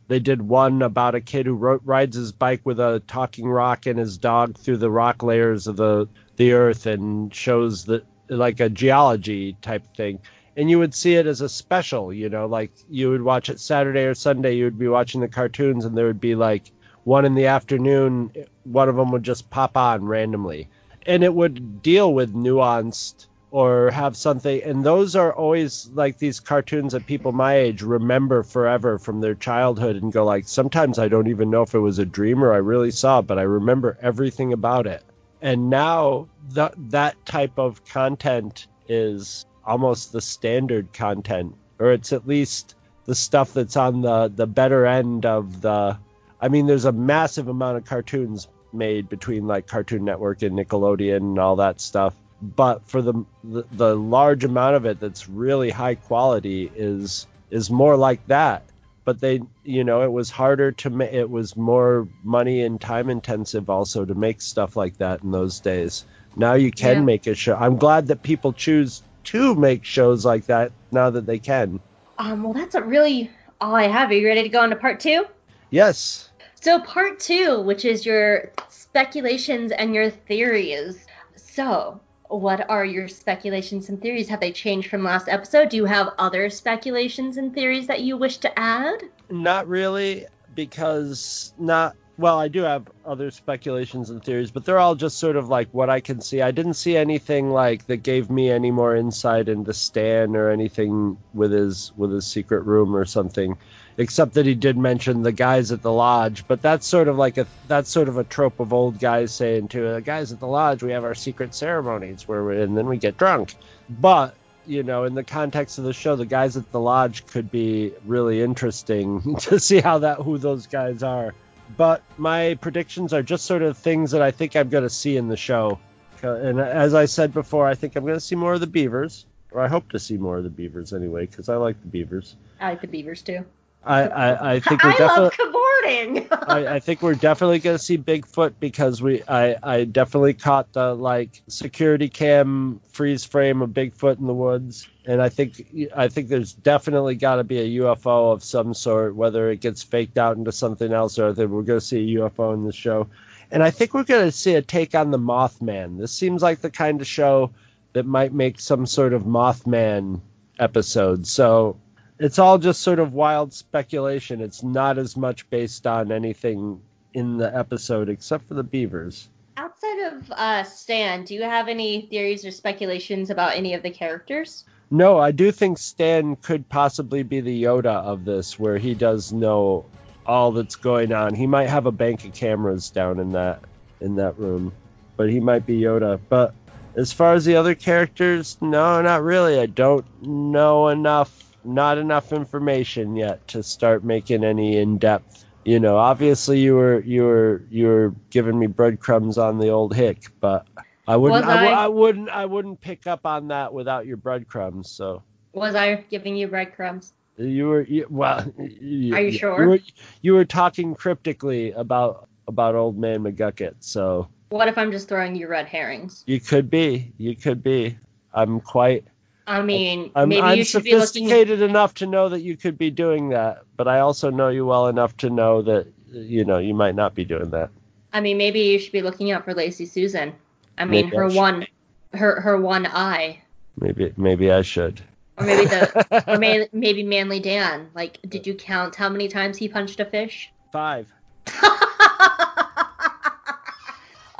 [0.07, 3.97] They did one about a kid who rides his bike with a talking rock and
[3.97, 8.05] his dog through the rock layers of the the earth and shows that
[8.37, 10.19] like a geology type thing
[10.55, 13.59] and you would see it as a special you know like you would watch it
[13.59, 16.71] saturday or sunday you would be watching the cartoons and there would be like
[17.03, 18.31] one in the afternoon
[18.63, 20.69] one of them would just pop on randomly.
[21.05, 26.39] And it would deal with nuanced or have something and those are always like these
[26.39, 31.09] cartoons that people my age remember forever from their childhood and go like sometimes i
[31.09, 33.41] don't even know if it was a dream or i really saw it but i
[33.41, 35.03] remember everything about it
[35.41, 42.27] and now that that type of content is almost the standard content or it's at
[42.27, 42.75] least
[43.05, 45.97] the stuff that's on the the better end of the
[46.39, 51.17] I mean there's a massive amount of cartoons made between like Cartoon Network and Nickelodeon
[51.17, 52.15] and all that stuff.
[52.41, 57.69] But for the, the the, large amount of it that's really high quality is is
[57.69, 58.63] more like that
[59.03, 63.09] but they you know it was harder to make it was more money and time
[63.09, 66.05] intensive also to make stuff like that in those days.
[66.35, 67.01] Now you can yeah.
[67.01, 67.55] make a show.
[67.55, 71.79] I'm glad that people choose to make shows like that now that they can.
[72.17, 74.09] Um well that's really all i have.
[74.11, 75.25] Are you ready to go on to part two?
[75.69, 76.29] Yes.
[76.55, 81.05] So part two which is your speculations and your theories.
[81.35, 81.99] So
[82.39, 84.29] what are your speculations and theories?
[84.29, 85.69] Have they changed from last episode?
[85.69, 89.03] Do you have other speculations and theories that you wish to add?
[89.29, 91.95] Not really, because not.
[92.17, 95.69] Well, I do have other speculations and theories, but they're all just sort of like
[95.71, 96.41] what I can see.
[96.41, 101.17] I didn't see anything like that gave me any more insight into Stan or anything
[101.33, 103.57] with his with his secret room or something
[103.97, 106.47] except that he did mention the guys at the lodge.
[106.47, 109.69] But that's sort of like a that's sort of a trope of old guys saying
[109.69, 112.87] to the guys at the lodge, we have our secret ceremonies where we, and then
[112.87, 113.55] we get drunk.
[113.89, 114.35] But
[114.65, 117.93] you know, in the context of the show, the guys at the lodge could be
[118.05, 121.33] really interesting to see how that who those guys are.
[121.77, 125.17] But my predictions are just sort of things that I think I'm going to see
[125.17, 125.79] in the show.
[126.23, 128.67] Uh, and as I said before, I think I'm going to see more of the
[128.67, 131.87] beavers, or I hope to see more of the beavers anyway, because I like the
[131.87, 132.35] beavers.
[132.59, 133.45] I like the beavers too.
[133.83, 136.27] I, I, I think we're I definitely, love cavorting.
[136.31, 140.71] I, I think we're definitely going to see Bigfoot because we I, I definitely caught
[140.73, 146.09] the like security cam freeze frame of Bigfoot in the woods, and I think I
[146.09, 150.17] think there's definitely got to be a UFO of some sort, whether it gets faked
[150.17, 153.07] out into something else or that we're going to see a UFO in the show,
[153.49, 155.97] and I think we're going to see a take on the Mothman.
[155.97, 157.51] This seems like the kind of show
[157.93, 160.21] that might make some sort of Mothman
[160.59, 161.25] episode.
[161.25, 161.77] So
[162.21, 164.41] it's all just sort of wild speculation.
[164.41, 166.79] It's not as much based on anything
[167.15, 169.27] in the episode except for the beavers.
[169.57, 173.89] Outside of uh, Stan, do you have any theories or speculations about any of the
[173.89, 174.63] characters?
[174.91, 179.33] No, I do think Stan could possibly be the Yoda of this, where he does
[179.33, 179.85] know
[180.25, 181.33] all that's going on.
[181.33, 183.63] He might have a bank of cameras down in that
[183.99, 184.73] in that room,
[185.17, 186.19] but he might be Yoda.
[186.29, 186.53] But
[186.95, 189.59] as far as the other characters, no, not really.
[189.59, 195.45] I don't know enough, not enough information yet to start making any in-depth.
[195.63, 199.95] You know, obviously you were you were you were giving me breadcrumbs on the old
[199.95, 200.67] hick, but
[201.07, 201.83] I wouldn't I, w- I?
[201.83, 204.89] I wouldn't I wouldn't pick up on that without your breadcrumbs.
[204.89, 207.13] So Was I giving you breadcrumbs?
[207.37, 208.51] you were you, well.
[208.57, 209.67] You, Are you you sure?
[209.67, 209.79] were,
[210.21, 215.35] you were talking cryptically about about old man McGucket, so What if I'm just throwing
[215.35, 216.23] you red herrings?
[216.25, 217.13] you could be.
[217.17, 217.97] You could be.
[218.33, 219.05] I'm quite.
[219.47, 221.27] I mean, I'm, maybe I'm you should be looking.
[221.27, 224.65] sophisticated enough to know that you could be doing that, but I also know you
[224.65, 227.69] well enough to know that you know you might not be doing that.
[228.13, 230.33] I mean, maybe you should be looking out for Lazy Susan.
[230.77, 231.37] I mean, Maybe her should.
[231.37, 231.67] one,
[232.13, 233.41] her her one eye,
[233.79, 235.01] Maybe maybe I should.
[235.37, 237.89] or maybe the, or may, maybe Manly Dan.
[237.93, 240.51] Like, did you count how many times he punched a fish?
[240.71, 241.07] Five.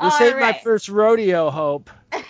[0.00, 1.88] This ain't my first rodeo, Hope.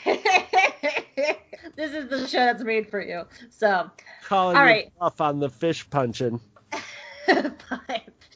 [1.76, 3.24] this is the show that's made for you.
[3.50, 3.90] So,
[4.24, 4.92] Calling All right.
[5.00, 6.40] off on the fish punching.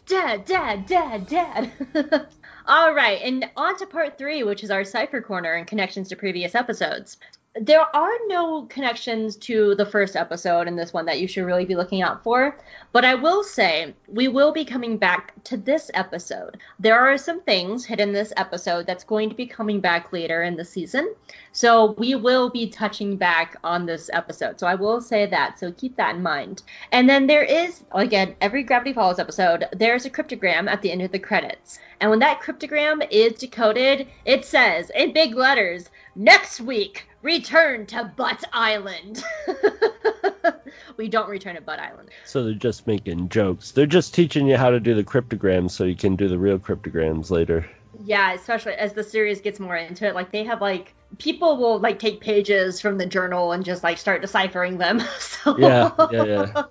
[0.06, 1.72] Dad, dad, dad, dad.
[2.66, 6.16] All right, and on to part three, which is our cipher corner and connections to
[6.16, 7.16] previous episodes.
[7.58, 11.64] There are no connections to the first episode in this one that you should really
[11.64, 12.58] be looking out for,
[12.92, 16.58] but I will say we will be coming back to this episode.
[16.78, 20.42] There are some things hidden in this episode that's going to be coming back later
[20.42, 21.14] in the season,
[21.52, 24.60] so we will be touching back on this episode.
[24.60, 26.62] So I will say that, so keep that in mind.
[26.92, 31.00] And then there is, again, every Gravity Falls episode, there's a cryptogram at the end
[31.00, 31.78] of the credits.
[32.00, 38.12] And when that cryptogram is decoded, it says in big letters, next week, return to
[38.16, 39.22] Butt Island.
[40.96, 42.10] we don't return to Butt Island.
[42.24, 43.72] So they're just making jokes.
[43.72, 46.58] They're just teaching you how to do the cryptograms so you can do the real
[46.58, 47.68] cryptograms later.
[48.04, 51.78] Yeah, especially as the series gets more into it, like they have like people will
[51.78, 55.00] like take pages from the journal and just like start deciphering them.
[55.18, 56.62] so Yeah, yeah, yeah.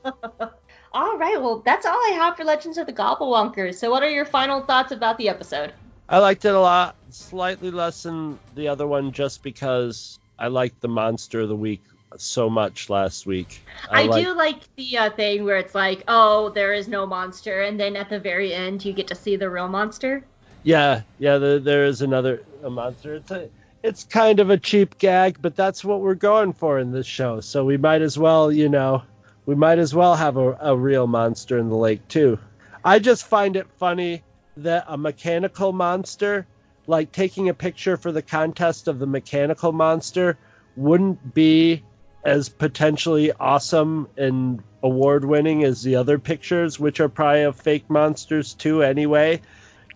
[0.94, 3.76] All right, well that's all I have for Legends of the Gobblewonkers.
[3.76, 5.74] So what are your final thoughts about the episode?
[6.08, 6.96] I liked it a lot.
[7.10, 11.82] Slightly less than the other one just because I liked the monster of the week
[12.18, 13.62] so much last week.
[13.90, 17.62] I, like- do like the uh, thing where it's like, oh, there is no monster,
[17.62, 20.24] and then at the very end you get to see the real monster.
[20.64, 21.38] Yeah, yeah.
[21.38, 23.16] There, there is another a monster.
[23.16, 23.50] It's a,
[23.84, 27.40] it's kind of a cheap gag, but that's what we're going for in this show.
[27.42, 29.04] So we might as well, you know,
[29.46, 32.40] we might as well have a, a real monster in the lake too.
[32.84, 34.24] I just find it funny
[34.58, 36.46] that a mechanical monster,
[36.88, 40.38] like taking a picture for the contest of the mechanical monster,
[40.76, 41.84] wouldn't be
[42.24, 47.90] as potentially awesome and award winning as the other pictures, which are probably of fake
[47.90, 49.42] monsters too, anyway.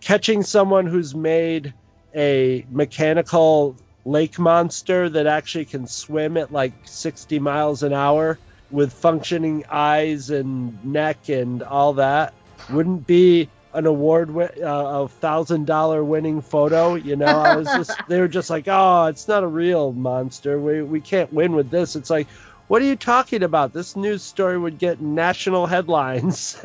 [0.00, 1.74] Catching someone who's made
[2.14, 8.38] a mechanical lake monster that actually can swim at like 60 miles an hour
[8.70, 12.32] with functioning eyes and neck and all that
[12.70, 17.26] wouldn't be an award wi- uh, a thousand dollar winning photo you know?
[17.26, 20.58] I was just they were just like oh it's not a real monster.
[20.58, 21.96] We, we can't win with this.
[21.96, 22.26] It's like
[22.68, 23.72] what are you talking about?
[23.72, 26.56] This news story would get national headlines.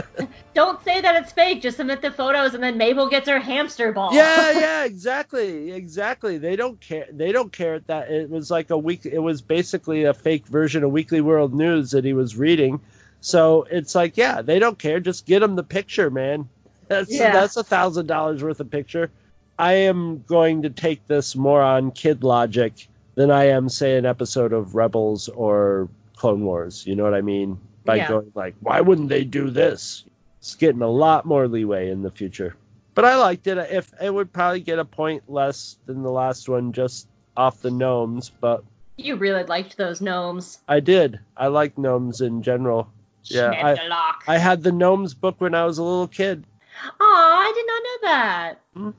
[0.54, 1.62] Don't say that it's fake.
[1.62, 4.12] Just submit the photos, and then Mabel gets her hamster ball.
[4.12, 6.36] yeah yeah exactly exactly.
[6.36, 10.04] They don't care they don't care that it was like a week it was basically
[10.04, 12.80] a fake version of weekly world news that he was reading
[13.20, 16.48] so it's like yeah they don't care just get them the picture man
[16.88, 17.32] that's Yeah.
[17.32, 19.10] that's a thousand dollars worth of picture
[19.58, 24.06] i am going to take this more on kid logic than i am say an
[24.06, 28.08] episode of rebels or clone wars you know what i mean by Yeah.
[28.08, 30.04] going like why wouldn't they do this
[30.38, 32.56] it's getting a lot more leeway in the future
[32.94, 33.58] but I liked it.
[33.58, 37.06] If it would probably get a point less than the last one, just
[37.36, 38.30] off the gnomes.
[38.40, 38.64] But
[38.96, 40.58] You really liked those gnomes.
[40.66, 41.20] I did.
[41.36, 42.88] I like gnomes in general.
[43.30, 46.44] Yeah, I, I had the gnomes book when I was a little kid.
[46.84, 48.60] Aw, I did not know that.
[48.74, 48.90] Hmm.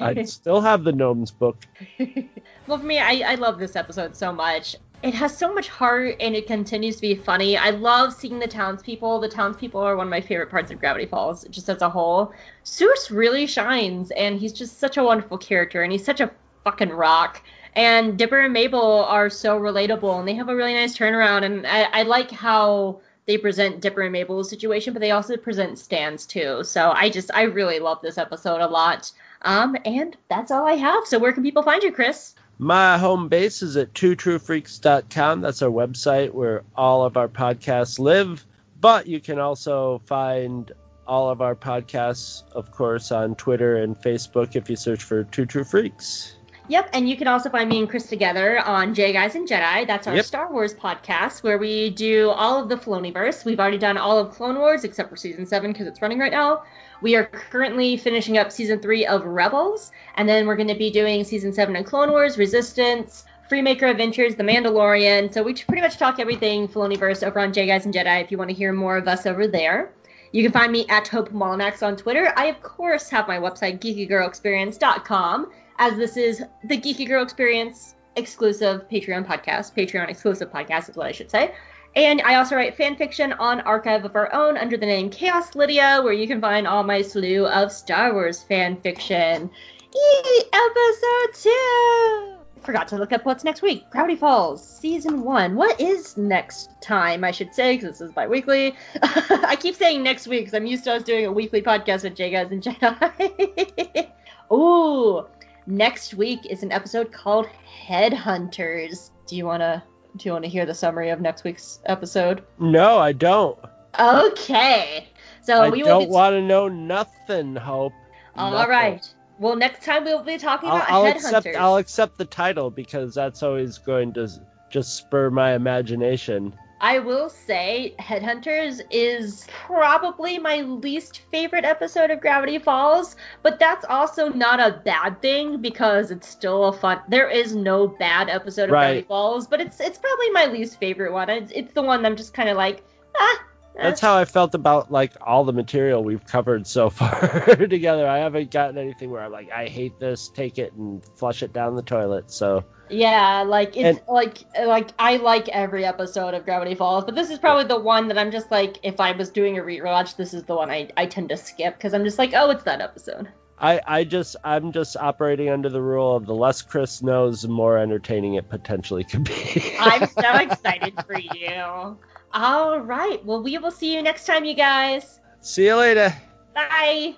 [0.00, 1.58] I still have the gnomes book.
[2.66, 4.76] well, for me, I, I love this episode so much.
[5.02, 7.58] It has so much heart and it continues to be funny.
[7.58, 9.20] I love seeing the townspeople.
[9.20, 12.32] The townspeople are one of my favorite parts of Gravity Falls, just as a whole.
[12.64, 16.30] Soos really shines, and he's just such a wonderful character, and he's such a
[16.64, 17.42] fucking rock.
[17.74, 21.44] And Dipper and Mabel are so relatable, and they have a really nice turnaround.
[21.44, 25.78] And I, I like how they present Dipper and Mabel's situation, but they also present
[25.78, 26.62] Stan's too.
[26.64, 29.10] So I just, I really love this episode a lot.
[29.42, 31.06] Um, and that's all I have.
[31.06, 32.34] So where can people find you, Chris?
[32.58, 35.40] My home base is at twotruefreaks.com.
[35.40, 38.44] That's our website where all of our podcasts live.
[38.80, 40.70] But you can also find
[41.06, 45.46] all of our podcasts, of course, on Twitter and Facebook if you search for Two
[45.46, 46.34] True Freaks.
[46.68, 49.86] Yep, and you can also find me and Chris together on J Guys and Jedi.
[49.86, 50.24] That's our Yep.
[50.24, 53.44] Star Wars podcast where we do all of the Filoniverse.
[53.44, 56.32] We've already done all of Clone Wars except for season seven because it's running right
[56.32, 56.62] now.
[57.02, 60.90] We are currently finishing up season three of Rebels, and then we're going to be
[60.90, 65.32] doing season seven of Clone Wars, Resistance, Freemaker Adventures, The Mandalorian.
[65.32, 68.24] So we pretty much talk everything Filoniverse over on J Guys and Jedi.
[68.24, 69.92] If you want to hear more of us over there.
[70.32, 72.32] You can find me at Hope Molinax on Twitter.
[72.36, 78.88] I, of course, have my website, geekygirlexperience.com, as this is the Geeky Girl Experience exclusive
[78.88, 79.74] Patreon podcast.
[79.74, 81.54] Patreon exclusive podcast is what I should say.
[81.94, 85.54] And I also write fan fiction on Archive of Our Own under the name Chaos
[85.54, 89.50] Lydia, where you can find all my slew of Star Wars fan fiction.
[89.94, 92.32] Yee, episode two!
[92.60, 93.88] Forgot to look up what's next week.
[93.90, 95.54] Gravity Falls, season one.
[95.54, 98.74] What is next time, I should say, because this is bi weekly.
[99.02, 102.14] I keep saying next week because I'm used to us doing a weekly podcast with
[102.14, 104.10] J Guys and Jedi.
[104.52, 105.26] Ooh,
[105.66, 107.46] next week is an episode called
[107.86, 109.10] Headhunters.
[109.26, 109.82] Do you wanna
[110.16, 112.44] do you wanna hear the summary of next week's episode?
[112.58, 113.58] No, I don't.
[113.98, 115.08] Okay.
[115.42, 117.92] So I we don't want to know nothing, Hope.
[118.36, 118.70] all Nothing.
[118.70, 119.14] right.
[119.38, 121.14] Well, next time we'll be talking I'll, about I'll headhunters.
[121.38, 121.46] accept.
[121.56, 124.28] I'll accept the title because that's always going to
[124.70, 126.54] just spur my imagination.
[126.80, 133.86] I will say Headhunters is probably my least favorite episode of Gravity Falls, but that's
[133.86, 137.00] also not a bad thing because it's still a fun.
[137.08, 141.12] There is no bad episode of Gravity Falls, but it's it's probably my least favorite
[141.12, 141.30] one.
[141.30, 142.84] It's, it's the one I'm just kind of like,
[143.16, 143.44] ah.
[143.76, 148.08] That's how I felt about like all the material we've covered so far together.
[148.08, 151.52] I haven't gotten anything where I'm like, I hate this, take it and flush it
[151.52, 152.30] down the toilet.
[152.30, 157.14] So Yeah, like it's And- like like I like every episode of Gravity Falls, but
[157.14, 160.16] this is probably the one that I'm just like if I was doing a rewatch,
[160.16, 162.64] this is the one I I tend to skip because I'm just like, oh, it's
[162.64, 163.28] that episode.
[163.58, 167.48] I, I just I'm just operating under the rule of the less Chris knows, the
[167.48, 169.74] more entertaining it potentially could be.
[169.80, 171.98] I'm so excited for you.
[172.32, 175.20] All right, well, we will see you next time, you guys.
[175.40, 176.14] See you later.
[176.54, 177.14] Bye.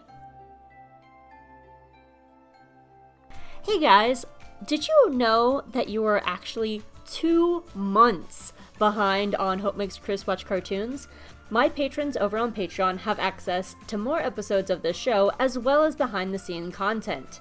[3.62, 4.24] Hey guys,
[4.66, 10.46] did you know that you are actually two months behind on Hope Makes Chris Watch
[10.46, 11.08] Cartoons?
[11.50, 15.84] My patrons over on Patreon have access to more episodes of this show as well
[15.84, 17.40] as behind the scene content.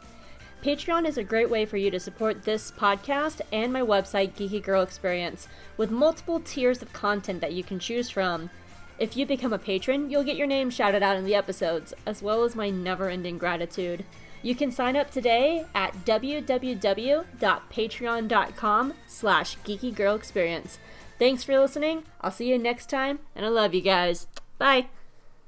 [0.63, 4.61] Patreon is a great way for you to support this podcast and my website, Geeky
[4.61, 5.47] Girl Experience,
[5.77, 8.49] with multiple tiers of content that you can choose from.
[8.97, 12.23] If you become a patron, you'll get your name shouted out in the episodes, as
[12.23, 14.03] well as my never-ending gratitude.
[14.41, 20.77] You can sign up today at www.patreon.com slash geekygirlexperience.
[21.19, 22.03] Thanks for listening.
[22.21, 24.27] I'll see you next time, and I love you guys.
[24.57, 24.87] Bye.